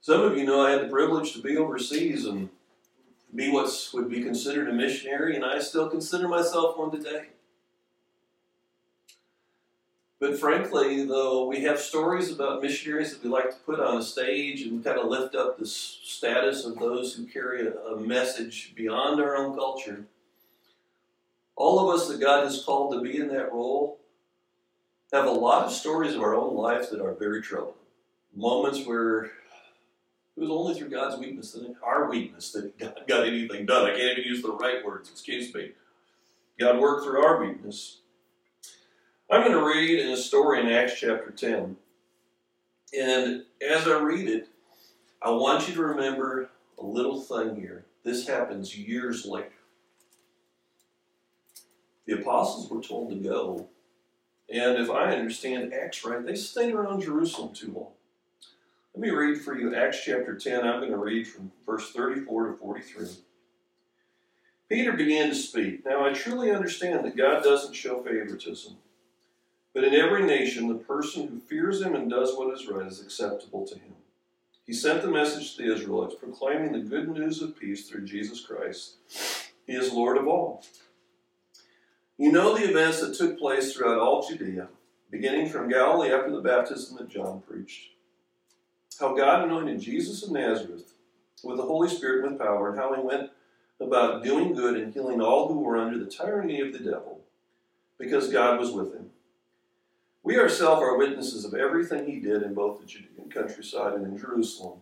Some 0.00 0.22
of 0.22 0.36
you 0.38 0.44
know 0.44 0.64
I 0.64 0.70
had 0.70 0.82
the 0.82 0.88
privilege 0.88 1.32
to 1.34 1.42
be 1.42 1.56
overseas 1.56 2.24
and 2.24 2.48
be 3.34 3.50
what 3.50 3.70
would 3.92 4.08
be 4.08 4.22
considered 4.22 4.68
a 4.68 4.72
missionary, 4.72 5.36
and 5.36 5.44
I 5.44 5.58
still 5.58 5.88
consider 5.88 6.28
myself 6.28 6.78
one 6.78 6.90
today. 6.90 7.26
But 10.24 10.38
frankly, 10.38 11.04
though, 11.04 11.46
we 11.46 11.64
have 11.64 11.78
stories 11.78 12.32
about 12.32 12.62
missionaries 12.62 13.12
that 13.12 13.22
we 13.22 13.28
like 13.28 13.50
to 13.50 13.56
put 13.66 13.78
on 13.78 13.98
a 13.98 14.02
stage 14.02 14.62
and 14.62 14.82
kind 14.82 14.98
of 14.98 15.10
lift 15.10 15.34
up 15.34 15.58
the 15.58 15.66
status 15.66 16.64
of 16.64 16.78
those 16.78 17.14
who 17.14 17.26
carry 17.26 17.66
a, 17.66 17.74
a 17.88 18.00
message 18.00 18.72
beyond 18.74 19.20
our 19.20 19.36
own 19.36 19.54
culture. 19.54 20.06
All 21.56 21.78
of 21.78 21.94
us 21.94 22.08
that 22.08 22.22
God 22.22 22.44
has 22.44 22.64
called 22.64 22.94
to 22.94 23.02
be 23.02 23.18
in 23.18 23.28
that 23.28 23.52
role 23.52 24.00
have 25.12 25.26
a 25.26 25.30
lot 25.30 25.66
of 25.66 25.72
stories 25.72 26.14
of 26.14 26.22
our 26.22 26.34
own 26.34 26.56
life 26.56 26.88
that 26.88 27.02
are 27.02 27.12
very 27.12 27.42
troubling. 27.42 27.74
Moments 28.34 28.86
where 28.86 29.24
it 29.24 29.30
was 30.38 30.48
only 30.48 30.72
through 30.72 30.88
God's 30.88 31.20
weakness, 31.20 31.52
that 31.52 31.74
our 31.82 32.08
weakness, 32.08 32.50
that 32.52 32.78
God 32.78 33.02
got 33.06 33.26
anything 33.26 33.66
done. 33.66 33.84
I 33.84 33.94
can't 33.94 34.18
even 34.18 34.24
use 34.24 34.40
the 34.40 34.52
right 34.52 34.82
words, 34.82 35.10
excuse 35.10 35.52
me. 35.52 35.72
God 36.58 36.80
worked 36.80 37.04
through 37.04 37.22
our 37.22 37.44
weakness. 37.44 37.98
I'm 39.34 39.40
going 39.40 39.58
to 39.58 39.66
read 39.66 39.98
in 39.98 40.12
a 40.12 40.16
story 40.16 40.60
in 40.60 40.68
Acts 40.68 41.00
chapter 41.00 41.32
10. 41.32 41.74
And 42.96 43.42
as 43.68 43.88
I 43.88 43.98
read 43.98 44.28
it, 44.28 44.46
I 45.20 45.30
want 45.30 45.68
you 45.68 45.74
to 45.74 45.82
remember 45.82 46.50
a 46.78 46.86
little 46.86 47.20
thing 47.20 47.56
here. 47.56 47.84
This 48.04 48.28
happens 48.28 48.78
years 48.78 49.26
later. 49.26 49.50
The 52.06 52.20
apostles 52.20 52.70
were 52.70 52.80
told 52.80 53.10
to 53.10 53.16
go. 53.16 53.66
And 54.48 54.78
if 54.78 54.88
I 54.88 55.16
understand 55.16 55.74
Acts 55.74 56.04
right, 56.04 56.24
they 56.24 56.36
stayed 56.36 56.72
around 56.72 57.02
Jerusalem 57.02 57.52
too 57.52 57.72
long. 57.72 57.90
Let 58.94 59.00
me 59.00 59.10
read 59.10 59.40
for 59.40 59.58
you 59.58 59.74
Acts 59.74 60.04
chapter 60.04 60.36
10. 60.36 60.60
I'm 60.60 60.78
going 60.78 60.92
to 60.92 60.96
read 60.96 61.26
from 61.26 61.50
verse 61.66 61.90
34 61.90 62.52
to 62.52 62.56
43. 62.56 63.06
Peter 64.68 64.92
began 64.92 65.28
to 65.30 65.34
speak. 65.34 65.84
Now 65.84 66.06
I 66.06 66.12
truly 66.12 66.52
understand 66.52 67.04
that 67.04 67.16
God 67.16 67.42
doesn't 67.42 67.74
show 67.74 68.00
favoritism. 68.00 68.76
But 69.74 69.84
in 69.84 69.94
every 69.94 70.24
nation, 70.24 70.68
the 70.68 70.74
person 70.74 71.26
who 71.26 71.40
fears 71.40 71.82
him 71.82 71.94
and 71.94 72.08
does 72.08 72.36
what 72.36 72.54
is 72.54 72.66
right 72.68 72.86
is 72.86 73.00
acceptable 73.00 73.66
to 73.66 73.74
him. 73.74 73.94
He 74.64 74.72
sent 74.72 75.02
the 75.02 75.08
message 75.08 75.56
to 75.56 75.62
the 75.62 75.74
Israelites, 75.74 76.14
proclaiming 76.14 76.72
the 76.72 76.78
good 76.78 77.08
news 77.08 77.42
of 77.42 77.58
peace 77.58 77.88
through 77.88 78.06
Jesus 78.06 78.40
Christ. 78.40 78.94
He 79.66 79.74
is 79.74 79.92
Lord 79.92 80.16
of 80.16 80.28
all. 80.28 80.64
You 82.16 82.30
know 82.30 82.56
the 82.56 82.70
events 82.70 83.00
that 83.00 83.14
took 83.14 83.38
place 83.38 83.74
throughout 83.74 83.98
all 83.98 84.26
Judea, 84.26 84.68
beginning 85.10 85.48
from 85.48 85.68
Galilee 85.68 86.12
after 86.12 86.30
the 86.30 86.40
baptism 86.40 86.96
that 86.96 87.08
John 87.08 87.42
preached 87.46 87.90
how 89.00 89.14
God 89.14 89.44
anointed 89.44 89.80
Jesus 89.80 90.22
of 90.22 90.30
Nazareth 90.30 90.94
with 91.42 91.56
the 91.56 91.64
Holy 91.64 91.88
Spirit 91.88 92.24
and 92.24 92.32
with 92.32 92.40
power, 92.40 92.70
and 92.70 92.78
how 92.78 92.94
he 92.94 93.02
went 93.02 93.30
about 93.80 94.22
doing 94.22 94.54
good 94.54 94.76
and 94.76 94.94
healing 94.94 95.20
all 95.20 95.48
who 95.48 95.60
were 95.60 95.76
under 95.76 95.98
the 95.98 96.10
tyranny 96.10 96.60
of 96.60 96.72
the 96.72 96.78
devil, 96.78 97.20
because 97.98 98.32
God 98.32 98.58
was 98.58 98.70
with 98.72 98.94
him. 98.94 99.10
We 100.24 100.38
ourselves 100.38 100.80
are 100.80 100.96
witnesses 100.96 101.44
of 101.44 101.52
everything 101.52 102.06
he 102.06 102.18
did 102.18 102.42
in 102.42 102.54
both 102.54 102.80
the 102.80 102.86
Judean 102.86 103.30
countryside 103.30 103.92
and 103.92 104.06
in 104.06 104.18
Jerusalem, 104.18 104.78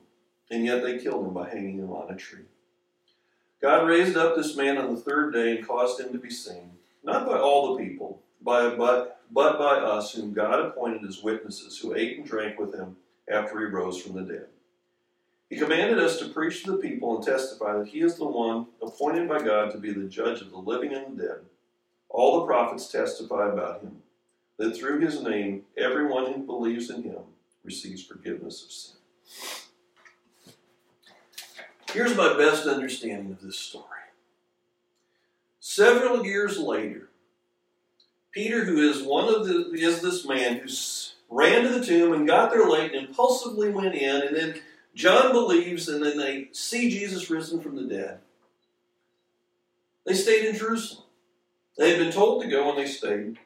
and 0.52 0.64
yet 0.64 0.84
they 0.84 0.98
killed 0.98 1.26
him 1.26 1.34
by 1.34 1.50
hanging 1.50 1.78
him 1.78 1.90
on 1.90 2.12
a 2.12 2.16
tree. 2.16 2.44
God 3.60 3.88
raised 3.88 4.16
up 4.16 4.36
this 4.36 4.56
man 4.56 4.78
on 4.78 4.94
the 4.94 5.00
third 5.00 5.34
day 5.34 5.56
and 5.56 5.66
caused 5.66 6.00
him 6.00 6.12
to 6.12 6.18
be 6.18 6.30
seen, 6.30 6.70
not 7.02 7.26
by 7.26 7.38
all 7.38 7.74
the 7.74 7.84
people, 7.84 8.22
by, 8.40 8.70
but, 8.76 9.20
but 9.32 9.58
by 9.58 9.78
us, 9.78 10.14
whom 10.14 10.32
God 10.32 10.60
appointed 10.60 11.04
as 11.08 11.24
witnesses, 11.24 11.76
who 11.76 11.96
ate 11.96 12.18
and 12.18 12.26
drank 12.26 12.56
with 12.56 12.72
him 12.72 12.96
after 13.28 13.58
he 13.58 13.64
rose 13.66 14.00
from 14.00 14.14
the 14.14 14.22
dead. 14.22 14.46
He 15.50 15.56
commanded 15.56 15.98
us 15.98 16.20
to 16.20 16.28
preach 16.28 16.62
to 16.62 16.70
the 16.70 16.78
people 16.78 17.16
and 17.16 17.26
testify 17.26 17.78
that 17.78 17.88
he 17.88 18.00
is 18.00 18.14
the 18.14 18.26
one 18.26 18.66
appointed 18.80 19.28
by 19.28 19.42
God 19.42 19.72
to 19.72 19.78
be 19.78 19.92
the 19.92 20.08
judge 20.08 20.40
of 20.40 20.52
the 20.52 20.58
living 20.58 20.94
and 20.94 21.18
the 21.18 21.22
dead. 21.24 21.38
All 22.08 22.40
the 22.40 22.46
prophets 22.46 22.86
testify 22.86 23.48
about 23.48 23.82
him, 23.82 24.01
that 24.62 24.76
through 24.76 25.00
his 25.00 25.20
name 25.20 25.64
everyone 25.76 26.32
who 26.32 26.38
believes 26.46 26.88
in 26.88 27.02
him 27.02 27.18
receives 27.64 28.04
forgiveness 28.04 28.64
of 28.64 28.70
sin. 28.70 28.96
Here's 31.92 32.16
my 32.16 32.36
best 32.38 32.68
understanding 32.68 33.32
of 33.32 33.40
this 33.40 33.58
story. 33.58 33.86
Several 35.58 36.24
years 36.24 36.58
later, 36.58 37.08
Peter, 38.30 38.64
who 38.64 38.88
is 38.88 39.02
one 39.02 39.34
of 39.34 39.46
the 39.46 39.72
is 39.72 40.00
this 40.00 40.24
man 40.24 40.58
who 40.58 40.68
ran 41.28 41.64
to 41.64 41.70
the 41.70 41.84
tomb 41.84 42.12
and 42.12 42.26
got 42.26 42.52
there 42.52 42.68
late 42.68 42.94
and 42.94 43.08
impulsively 43.08 43.68
went 43.68 43.96
in. 43.96 44.22
And 44.22 44.36
then 44.36 44.54
John 44.94 45.32
believes, 45.32 45.88
and 45.88 46.04
then 46.04 46.16
they 46.16 46.48
see 46.52 46.88
Jesus 46.88 47.30
risen 47.30 47.60
from 47.60 47.74
the 47.74 47.82
dead. 47.82 48.20
They 50.06 50.14
stayed 50.14 50.44
in 50.44 50.54
Jerusalem. 50.54 51.04
They 51.76 51.90
had 51.90 51.98
been 51.98 52.12
told 52.12 52.42
to 52.42 52.48
go, 52.48 52.70
and 52.70 52.78
they 52.78 52.86
stayed. 52.86 53.38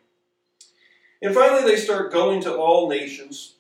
And 1.23 1.35
finally, 1.35 1.63
they 1.63 1.77
start 1.77 2.13
going 2.13 2.41
to 2.43 2.57
all 2.57 2.89
nations. 2.89 3.55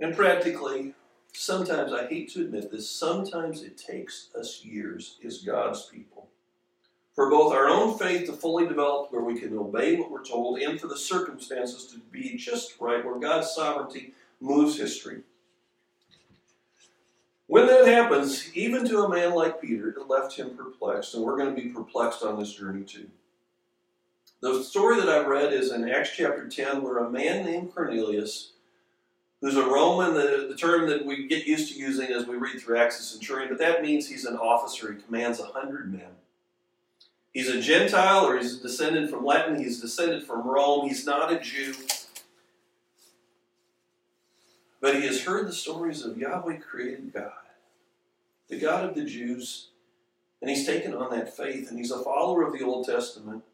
And 0.00 0.16
practically, 0.16 0.94
sometimes, 1.32 1.92
I 1.92 2.06
hate 2.06 2.30
to 2.32 2.42
admit 2.42 2.70
this, 2.70 2.90
sometimes 2.90 3.62
it 3.62 3.78
takes 3.78 4.28
us 4.38 4.64
years 4.64 5.18
as 5.24 5.38
God's 5.38 5.86
people 5.86 6.28
for 7.14 7.30
both 7.30 7.52
our 7.52 7.68
own 7.68 7.98
faith 7.98 8.26
to 8.26 8.32
fully 8.32 8.66
develop 8.66 9.12
where 9.12 9.22
we 9.22 9.38
can 9.38 9.56
obey 9.56 9.96
what 9.96 10.10
we're 10.10 10.24
told 10.24 10.58
and 10.58 10.80
for 10.80 10.86
the 10.86 10.96
circumstances 10.96 11.86
to 11.86 11.98
be 12.10 12.36
just 12.36 12.80
right 12.80 13.04
where 13.04 13.18
God's 13.18 13.50
sovereignty 13.50 14.14
moves 14.40 14.78
history. 14.78 15.20
When 17.46 17.66
that 17.66 17.86
happens, 17.86 18.50
even 18.56 18.88
to 18.88 19.04
a 19.04 19.08
man 19.08 19.34
like 19.34 19.60
Peter, 19.60 19.90
it 19.90 20.08
left 20.08 20.36
him 20.36 20.56
perplexed, 20.56 21.14
and 21.14 21.22
we're 21.22 21.36
going 21.36 21.54
to 21.54 21.60
be 21.60 21.68
perplexed 21.68 22.22
on 22.22 22.38
this 22.38 22.54
journey 22.54 22.82
too. 22.82 23.08
The 24.42 24.64
story 24.64 24.96
that 24.96 25.08
I've 25.08 25.28
read 25.28 25.52
is 25.52 25.70
in 25.70 25.88
Acts 25.88 26.10
chapter 26.16 26.48
10, 26.48 26.82
where 26.82 26.98
a 26.98 27.08
man 27.08 27.46
named 27.46 27.72
Cornelius, 27.72 28.50
who's 29.40 29.54
a 29.54 29.62
Roman, 29.62 30.14
the, 30.14 30.48
the 30.48 30.56
term 30.56 30.90
that 30.90 31.06
we 31.06 31.28
get 31.28 31.46
used 31.46 31.72
to 31.72 31.78
using 31.78 32.10
as 32.10 32.26
we 32.26 32.36
read 32.36 32.60
through 32.60 32.76
Acts 32.76 32.98
is 32.98 33.06
centurion, 33.06 33.48
but 33.48 33.58
that 33.58 33.82
means 33.82 34.08
he's 34.08 34.24
an 34.24 34.36
officer. 34.36 34.92
He 34.92 35.00
commands 35.00 35.38
a 35.38 35.44
hundred 35.44 35.92
men. 35.92 36.10
He's 37.32 37.48
a 37.48 37.60
Gentile, 37.60 38.26
or 38.26 38.36
he's 38.36 38.56
descended 38.56 39.08
from 39.08 39.24
Latin, 39.24 39.62
he's 39.62 39.80
descended 39.80 40.24
from 40.24 40.44
Rome, 40.44 40.88
he's 40.88 41.06
not 41.06 41.32
a 41.32 41.38
Jew. 41.38 41.74
But 44.80 44.96
he 44.96 45.06
has 45.06 45.22
heard 45.22 45.46
the 45.46 45.52
stories 45.52 46.04
of 46.04 46.18
Yahweh 46.18 46.56
created 46.56 47.12
God, 47.12 47.30
the 48.48 48.58
God 48.58 48.88
of 48.88 48.96
the 48.96 49.04
Jews, 49.04 49.68
and 50.40 50.50
he's 50.50 50.66
taken 50.66 50.94
on 50.94 51.16
that 51.16 51.36
faith, 51.36 51.70
and 51.70 51.78
he's 51.78 51.92
a 51.92 52.02
follower 52.02 52.42
of 52.42 52.52
the 52.52 52.64
Old 52.64 52.86
Testament. 52.86 53.44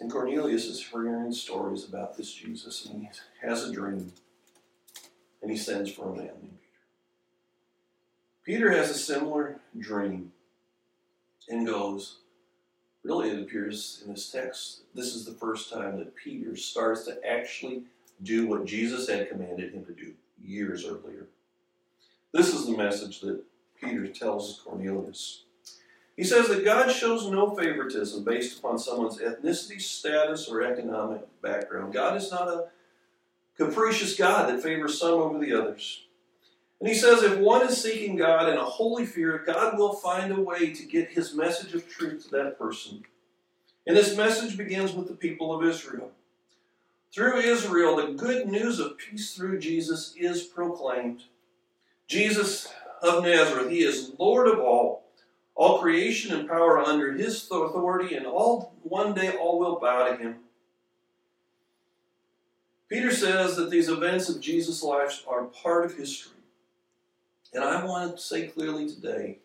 And 0.00 0.10
Cornelius 0.10 0.64
is 0.64 0.84
hearing 0.84 1.32
stories 1.32 1.84
about 1.84 2.16
this 2.16 2.32
Jesus, 2.32 2.86
and 2.86 3.02
he 3.02 3.08
has 3.46 3.64
a 3.64 3.72
dream, 3.72 4.12
and 5.42 5.50
he 5.50 5.56
sends 5.56 5.92
for 5.92 6.10
a 6.10 6.16
man 6.16 6.26
named 6.26 6.58
Peter. 6.60 6.80
Peter 8.44 8.70
has 8.70 8.90
a 8.90 8.94
similar 8.94 9.60
dream 9.78 10.32
and 11.48 11.66
goes, 11.66 12.18
really, 13.04 13.30
it 13.30 13.42
appears 13.42 14.02
in 14.04 14.12
this 14.12 14.30
text, 14.30 14.82
this 14.94 15.14
is 15.14 15.24
the 15.24 15.34
first 15.34 15.72
time 15.72 15.98
that 15.98 16.16
Peter 16.16 16.56
starts 16.56 17.04
to 17.04 17.18
actually 17.26 17.82
do 18.22 18.46
what 18.46 18.64
Jesus 18.64 19.08
had 19.08 19.28
commanded 19.28 19.72
him 19.72 19.84
to 19.84 19.92
do 19.92 20.14
years 20.42 20.84
earlier. 20.84 21.26
This 22.32 22.54
is 22.54 22.66
the 22.66 22.76
message 22.76 23.20
that 23.20 23.42
Peter 23.80 24.06
tells 24.06 24.60
Cornelius. 24.64 25.44
He 26.22 26.28
says 26.28 26.46
that 26.50 26.64
God 26.64 26.88
shows 26.88 27.28
no 27.28 27.50
favoritism 27.50 28.22
based 28.22 28.60
upon 28.60 28.78
someone's 28.78 29.18
ethnicity, 29.18 29.80
status, 29.80 30.48
or 30.48 30.62
economic 30.62 31.22
background. 31.42 31.92
God 31.92 32.16
is 32.16 32.30
not 32.30 32.46
a 32.46 32.68
capricious 33.56 34.16
God 34.16 34.48
that 34.48 34.62
favors 34.62 35.00
some 35.00 35.14
over 35.14 35.40
the 35.40 35.52
others. 35.52 36.04
And 36.78 36.88
he 36.88 36.94
says 36.94 37.24
if 37.24 37.40
one 37.40 37.66
is 37.66 37.82
seeking 37.82 38.14
God 38.14 38.48
in 38.48 38.56
a 38.56 38.62
holy 38.62 39.04
fear, 39.04 39.42
God 39.44 39.76
will 39.76 39.94
find 39.94 40.30
a 40.30 40.40
way 40.40 40.72
to 40.72 40.84
get 40.84 41.10
his 41.10 41.34
message 41.34 41.74
of 41.74 41.90
truth 41.90 42.22
to 42.22 42.30
that 42.36 42.56
person. 42.56 43.02
And 43.84 43.96
this 43.96 44.16
message 44.16 44.56
begins 44.56 44.92
with 44.92 45.08
the 45.08 45.16
people 45.16 45.52
of 45.52 45.68
Israel. 45.68 46.12
Through 47.12 47.38
Israel, 47.38 47.96
the 47.96 48.12
good 48.12 48.46
news 48.46 48.78
of 48.78 48.96
peace 48.96 49.34
through 49.34 49.58
Jesus 49.58 50.14
is 50.16 50.44
proclaimed. 50.44 51.24
Jesus 52.06 52.72
of 53.02 53.24
Nazareth, 53.24 53.72
he 53.72 53.82
is 53.82 54.12
Lord 54.20 54.46
of 54.46 54.60
all. 54.60 55.01
All 55.54 55.80
creation 55.80 56.34
and 56.34 56.48
power 56.48 56.78
are 56.78 56.84
under 56.84 57.12
his 57.12 57.44
authority, 57.44 58.14
and 58.14 58.26
all 58.26 58.74
one 58.82 59.14
day 59.14 59.30
all 59.30 59.58
will 59.58 59.78
bow 59.78 60.08
to 60.08 60.16
him. 60.16 60.36
Peter 62.88 63.12
says 63.12 63.56
that 63.56 63.70
these 63.70 63.88
events 63.88 64.28
of 64.28 64.40
Jesus' 64.40 64.82
life 64.82 65.22
are 65.26 65.44
part 65.44 65.84
of 65.84 65.96
history. 65.96 66.32
And 67.54 67.64
I 67.64 67.84
want 67.84 68.16
to 68.16 68.22
say 68.22 68.48
clearly 68.48 68.88
today 68.88 69.38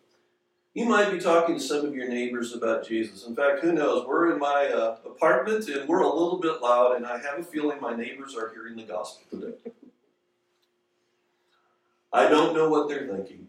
you 0.78 0.84
might 0.84 1.10
be 1.10 1.18
talking 1.18 1.56
to 1.56 1.60
some 1.60 1.84
of 1.84 1.94
your 1.94 2.08
neighbors 2.08 2.54
about 2.54 2.86
Jesus. 2.86 3.26
In 3.26 3.34
fact, 3.34 3.62
who 3.62 3.72
knows? 3.72 4.06
We're 4.06 4.32
in 4.32 4.38
my 4.38 4.66
uh, 4.66 4.96
apartment 5.04 5.66
and 5.68 5.88
we're 5.88 6.02
a 6.02 6.08
little 6.08 6.38
bit 6.38 6.62
loud, 6.62 6.94
and 6.94 7.04
I 7.04 7.18
have 7.18 7.40
a 7.40 7.42
feeling 7.42 7.80
my 7.80 7.96
neighbors 7.96 8.36
are 8.36 8.50
hearing 8.50 8.76
the 8.76 8.84
gospel 8.84 9.22
today. 9.30 9.56
I 12.12 12.28
don't 12.28 12.54
know 12.54 12.68
what 12.68 12.88
they're 12.88 13.08
thinking. 13.08 13.48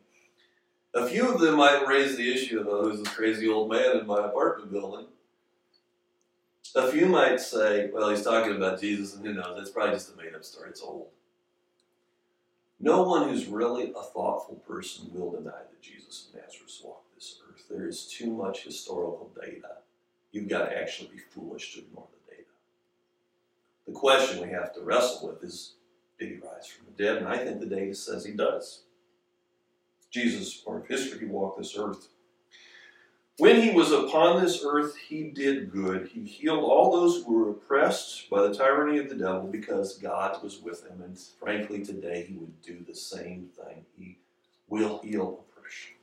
A 0.94 1.08
few 1.08 1.32
of 1.32 1.40
them 1.40 1.58
might 1.58 1.88
raise 1.88 2.18
the 2.18 2.34
issue 2.34 2.60
of, 2.60 2.68
oh, 2.68 2.90
who's 2.90 3.00
this 3.00 3.14
crazy 3.14 3.48
old 3.48 3.70
man 3.70 3.98
in 3.98 4.08
my 4.08 4.26
apartment 4.26 4.72
building? 4.72 5.06
A 6.76 6.92
few 6.92 7.06
might 7.06 7.40
say, 7.40 7.90
well, 7.94 8.10
he's 8.10 8.24
talking 8.24 8.56
about 8.56 8.82
Jesus, 8.82 9.16
and 9.16 9.26
who 9.26 9.34
knows? 9.34 9.60
It's 9.60 9.70
probably 9.70 9.94
just 9.94 10.14
a 10.14 10.18
made 10.18 10.36
up 10.36 10.44
story. 10.44 10.70
It's 10.70 10.82
old. 10.82 11.08
No 12.80 13.04
one 13.04 13.28
who's 13.28 13.48
really 13.48 13.92
a 13.92 14.02
thoughtful 14.02 14.56
person 14.68 15.10
will 15.14 15.32
deny 15.32 15.52
that 15.52 15.82
Jesus 15.82 16.28
of 16.30 16.42
Nazareth 16.42 16.80
walked 16.84 17.14
this 17.16 17.40
earth. 17.48 17.66
There 17.70 17.88
is 17.88 18.06
too 18.06 18.32
much 18.32 18.64
historical 18.64 19.30
data. 19.40 19.78
You've 20.32 20.48
got 20.48 20.70
to 20.70 20.78
actually 20.78 21.10
be 21.10 21.20
foolish 21.20 21.74
to 21.74 21.80
ignore 21.80 22.08
the 22.12 22.36
data. 22.36 22.50
The 23.86 23.94
question 23.94 24.42
we 24.42 24.54
have 24.54 24.74
to 24.76 24.82
wrestle 24.82 25.28
with 25.28 25.44
is 25.44 25.74
did 26.20 26.30
he 26.30 26.36
rise 26.36 26.68
from 26.68 26.86
the 26.86 27.04
dead? 27.04 27.18
And 27.18 27.28
I 27.28 27.38
think 27.38 27.60
the 27.60 27.66
data 27.66 27.96
says 27.96 28.26
he 28.26 28.34
does. 28.34 28.84
Jesus, 30.12 30.56
part 30.56 30.84
of 30.84 30.88
history, 30.88 31.20
he 31.20 31.26
walked 31.26 31.60
this 31.60 31.78
earth. 31.78 32.08
When 33.38 33.62
he 33.62 33.72
was 33.72 33.94
upon 33.94 34.44
this 34.44 34.66
earth, 34.66 34.98
he 34.98 35.24
did 35.30 35.72
good. 35.72 36.10
He 36.14 36.26
healed 36.26 36.64
all 36.64 36.92
those 36.92 37.24
who 37.24 37.34
were 37.34 37.52
oppressed 37.52 38.30
by 38.30 38.42
the 38.42 38.54
tyranny 38.54 39.00
of 39.00 39.08
the 39.08 39.16
devil 39.16 39.44
because 39.44 39.98
God 39.98 40.44
was 40.44 40.60
with 40.60 40.86
him. 40.86 41.02
And 41.02 41.18
frankly, 41.18 41.86
today 41.86 42.26
he 42.28 42.36
would 42.36 42.62
do 42.62 42.84
the 42.86 42.96
same 42.96 43.48
thing. 43.56 43.86
He 43.98 44.18
will 44.68 45.00
heal 45.00 45.46
oppression. 45.48 45.96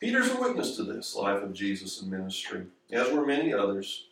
Peter's 0.00 0.32
a 0.32 0.40
witness 0.40 0.74
to 0.76 0.82
this 0.82 1.14
life 1.14 1.44
of 1.44 1.52
Jesus 1.52 2.02
and 2.02 2.10
ministry, 2.10 2.66
as 2.90 3.12
were 3.12 3.24
many 3.24 3.54
others. 3.54 4.06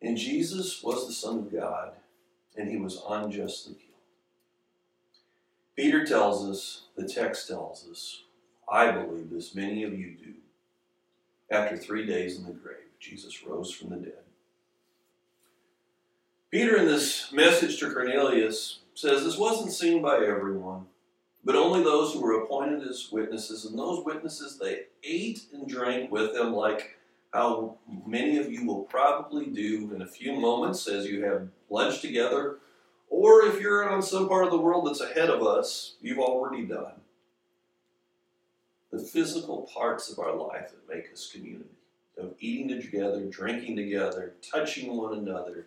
And 0.00 0.16
Jesus 0.16 0.82
was 0.82 1.06
the 1.06 1.12
Son 1.12 1.36
of 1.40 1.52
God, 1.52 1.92
and 2.56 2.70
he 2.70 2.78
was 2.78 3.02
unjustly 3.06 3.74
killed. 3.74 3.89
Peter 5.80 6.04
tells 6.04 6.44
us, 6.44 6.82
the 6.94 7.08
text 7.08 7.48
tells 7.48 7.88
us, 7.90 8.24
I 8.70 8.90
believe 8.90 9.30
this, 9.30 9.54
many 9.54 9.82
of 9.82 9.98
you 9.98 10.14
do. 10.14 10.34
After 11.50 11.74
three 11.74 12.04
days 12.04 12.36
in 12.36 12.44
the 12.44 12.52
grave, 12.52 12.76
Jesus 12.98 13.42
rose 13.46 13.72
from 13.72 13.88
the 13.88 13.96
dead. 13.96 14.24
Peter, 16.50 16.76
in 16.76 16.84
this 16.84 17.32
message 17.32 17.80
to 17.80 17.94
Cornelius, 17.94 18.80
says 18.92 19.24
this 19.24 19.38
wasn't 19.38 19.72
seen 19.72 20.02
by 20.02 20.16
everyone, 20.16 20.84
but 21.46 21.56
only 21.56 21.82
those 21.82 22.12
who 22.12 22.20
were 22.20 22.42
appointed 22.42 22.86
as 22.86 23.08
witnesses. 23.10 23.64
And 23.64 23.78
those 23.78 24.04
witnesses, 24.04 24.58
they 24.58 24.82
ate 25.02 25.46
and 25.54 25.66
drank 25.66 26.12
with 26.12 26.34
them, 26.34 26.52
like 26.52 26.98
how 27.32 27.78
many 28.06 28.36
of 28.36 28.52
you 28.52 28.66
will 28.66 28.82
probably 28.82 29.46
do 29.46 29.92
in 29.94 30.02
a 30.02 30.06
few 30.06 30.34
moments 30.34 30.86
as 30.86 31.06
you 31.06 31.24
have 31.24 31.48
lunch 31.70 32.02
together. 32.02 32.58
Or 33.10 33.44
if 33.44 33.60
you're 33.60 33.90
on 33.90 34.02
some 34.02 34.28
part 34.28 34.44
of 34.44 34.50
the 34.50 34.58
world 34.58 34.86
that's 34.86 35.00
ahead 35.00 35.28
of 35.28 35.42
us, 35.42 35.96
you've 36.00 36.18
already 36.20 36.64
done 36.64 36.92
the 38.90 38.98
physical 38.98 39.68
parts 39.72 40.10
of 40.10 40.18
our 40.18 40.34
life 40.34 40.70
that 40.70 40.94
make 40.94 41.12
us 41.12 41.30
community 41.30 41.70
of 42.18 42.34
eating 42.40 42.68
together, 42.68 43.24
drinking 43.26 43.76
together, 43.76 44.34
touching 44.42 44.96
one 44.96 45.16
another, 45.16 45.66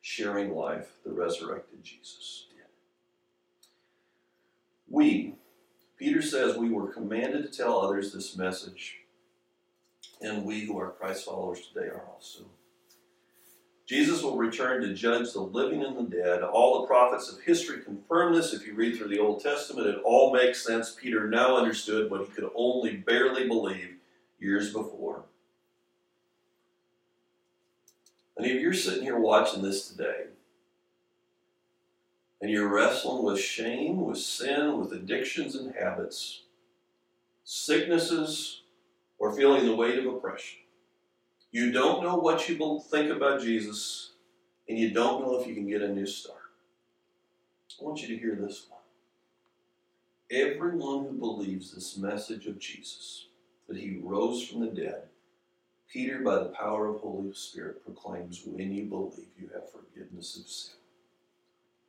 sharing 0.00 0.54
life, 0.54 0.92
the 1.04 1.12
resurrected 1.12 1.82
Jesus 1.82 2.46
did. 2.48 2.66
We, 4.88 5.34
Peter 5.98 6.22
says, 6.22 6.56
we 6.56 6.70
were 6.70 6.92
commanded 6.92 7.42
to 7.42 7.56
tell 7.56 7.80
others 7.80 8.12
this 8.12 8.36
message, 8.36 8.98
and 10.20 10.44
we 10.44 10.60
who 10.60 10.78
are 10.78 10.90
Christ 10.90 11.26
followers 11.26 11.66
today 11.66 11.88
are 11.88 12.04
also. 12.12 12.44
Jesus 13.90 14.22
will 14.22 14.36
return 14.36 14.82
to 14.82 14.94
judge 14.94 15.32
the 15.32 15.40
living 15.40 15.82
and 15.82 15.96
the 15.96 16.16
dead. 16.16 16.44
All 16.44 16.80
the 16.80 16.86
prophets 16.86 17.28
of 17.28 17.40
history 17.40 17.82
confirm 17.82 18.32
this. 18.32 18.52
If 18.52 18.64
you 18.64 18.72
read 18.72 18.96
through 18.96 19.08
the 19.08 19.18
Old 19.18 19.42
Testament, 19.42 19.88
it 19.88 19.98
all 20.04 20.32
makes 20.32 20.64
sense. 20.64 20.94
Peter 20.94 21.28
now 21.28 21.56
understood 21.56 22.08
what 22.08 22.20
he 22.20 22.28
could 22.28 22.48
only 22.54 22.98
barely 22.98 23.48
believe 23.48 23.96
years 24.38 24.72
before. 24.72 25.24
And 28.36 28.46
if 28.46 28.60
you're 28.62 28.72
sitting 28.72 29.02
here 29.02 29.18
watching 29.18 29.60
this 29.60 29.88
today, 29.88 30.26
and 32.40 32.48
you're 32.48 32.68
wrestling 32.68 33.24
with 33.24 33.40
shame, 33.40 34.02
with 34.02 34.18
sin, 34.18 34.78
with 34.78 34.92
addictions 34.92 35.56
and 35.56 35.74
habits, 35.74 36.42
sicknesses, 37.42 38.62
or 39.18 39.34
feeling 39.34 39.66
the 39.66 39.74
weight 39.74 39.98
of 39.98 40.06
oppression, 40.06 40.60
you 41.50 41.72
don't 41.72 42.02
know 42.02 42.16
what 42.16 42.48
you 42.48 42.56
will 42.56 42.80
think 42.80 43.10
about 43.10 43.40
Jesus, 43.40 44.12
and 44.68 44.78
you 44.78 44.90
don't 44.92 45.22
know 45.22 45.40
if 45.40 45.46
you 45.46 45.54
can 45.54 45.68
get 45.68 45.82
a 45.82 45.88
new 45.88 46.06
start. 46.06 46.38
I 47.80 47.84
want 47.84 48.02
you 48.02 48.08
to 48.08 48.16
hear 48.16 48.36
this 48.36 48.66
one. 48.68 48.80
Everyone 50.30 51.06
who 51.06 51.18
believes 51.18 51.72
this 51.72 51.96
message 51.96 52.46
of 52.46 52.58
Jesus, 52.60 53.26
that 53.68 53.78
he 53.78 54.00
rose 54.02 54.46
from 54.46 54.60
the 54.60 54.68
dead, 54.68 55.04
Peter, 55.92 56.20
by 56.20 56.36
the 56.36 56.50
power 56.50 56.86
of 56.86 57.00
Holy 57.00 57.32
Spirit, 57.32 57.84
proclaims 57.84 58.42
when 58.46 58.72
you 58.72 58.84
believe 58.84 59.26
you 59.36 59.50
have 59.52 59.72
forgiveness 59.72 60.36
of 60.36 60.48
sin. 60.48 60.76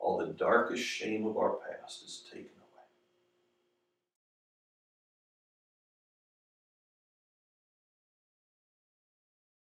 All 0.00 0.18
the 0.18 0.32
darkest 0.32 0.82
shame 0.82 1.24
of 1.24 1.36
our 1.36 1.54
past 1.54 2.04
is 2.04 2.24
taken 2.32 2.50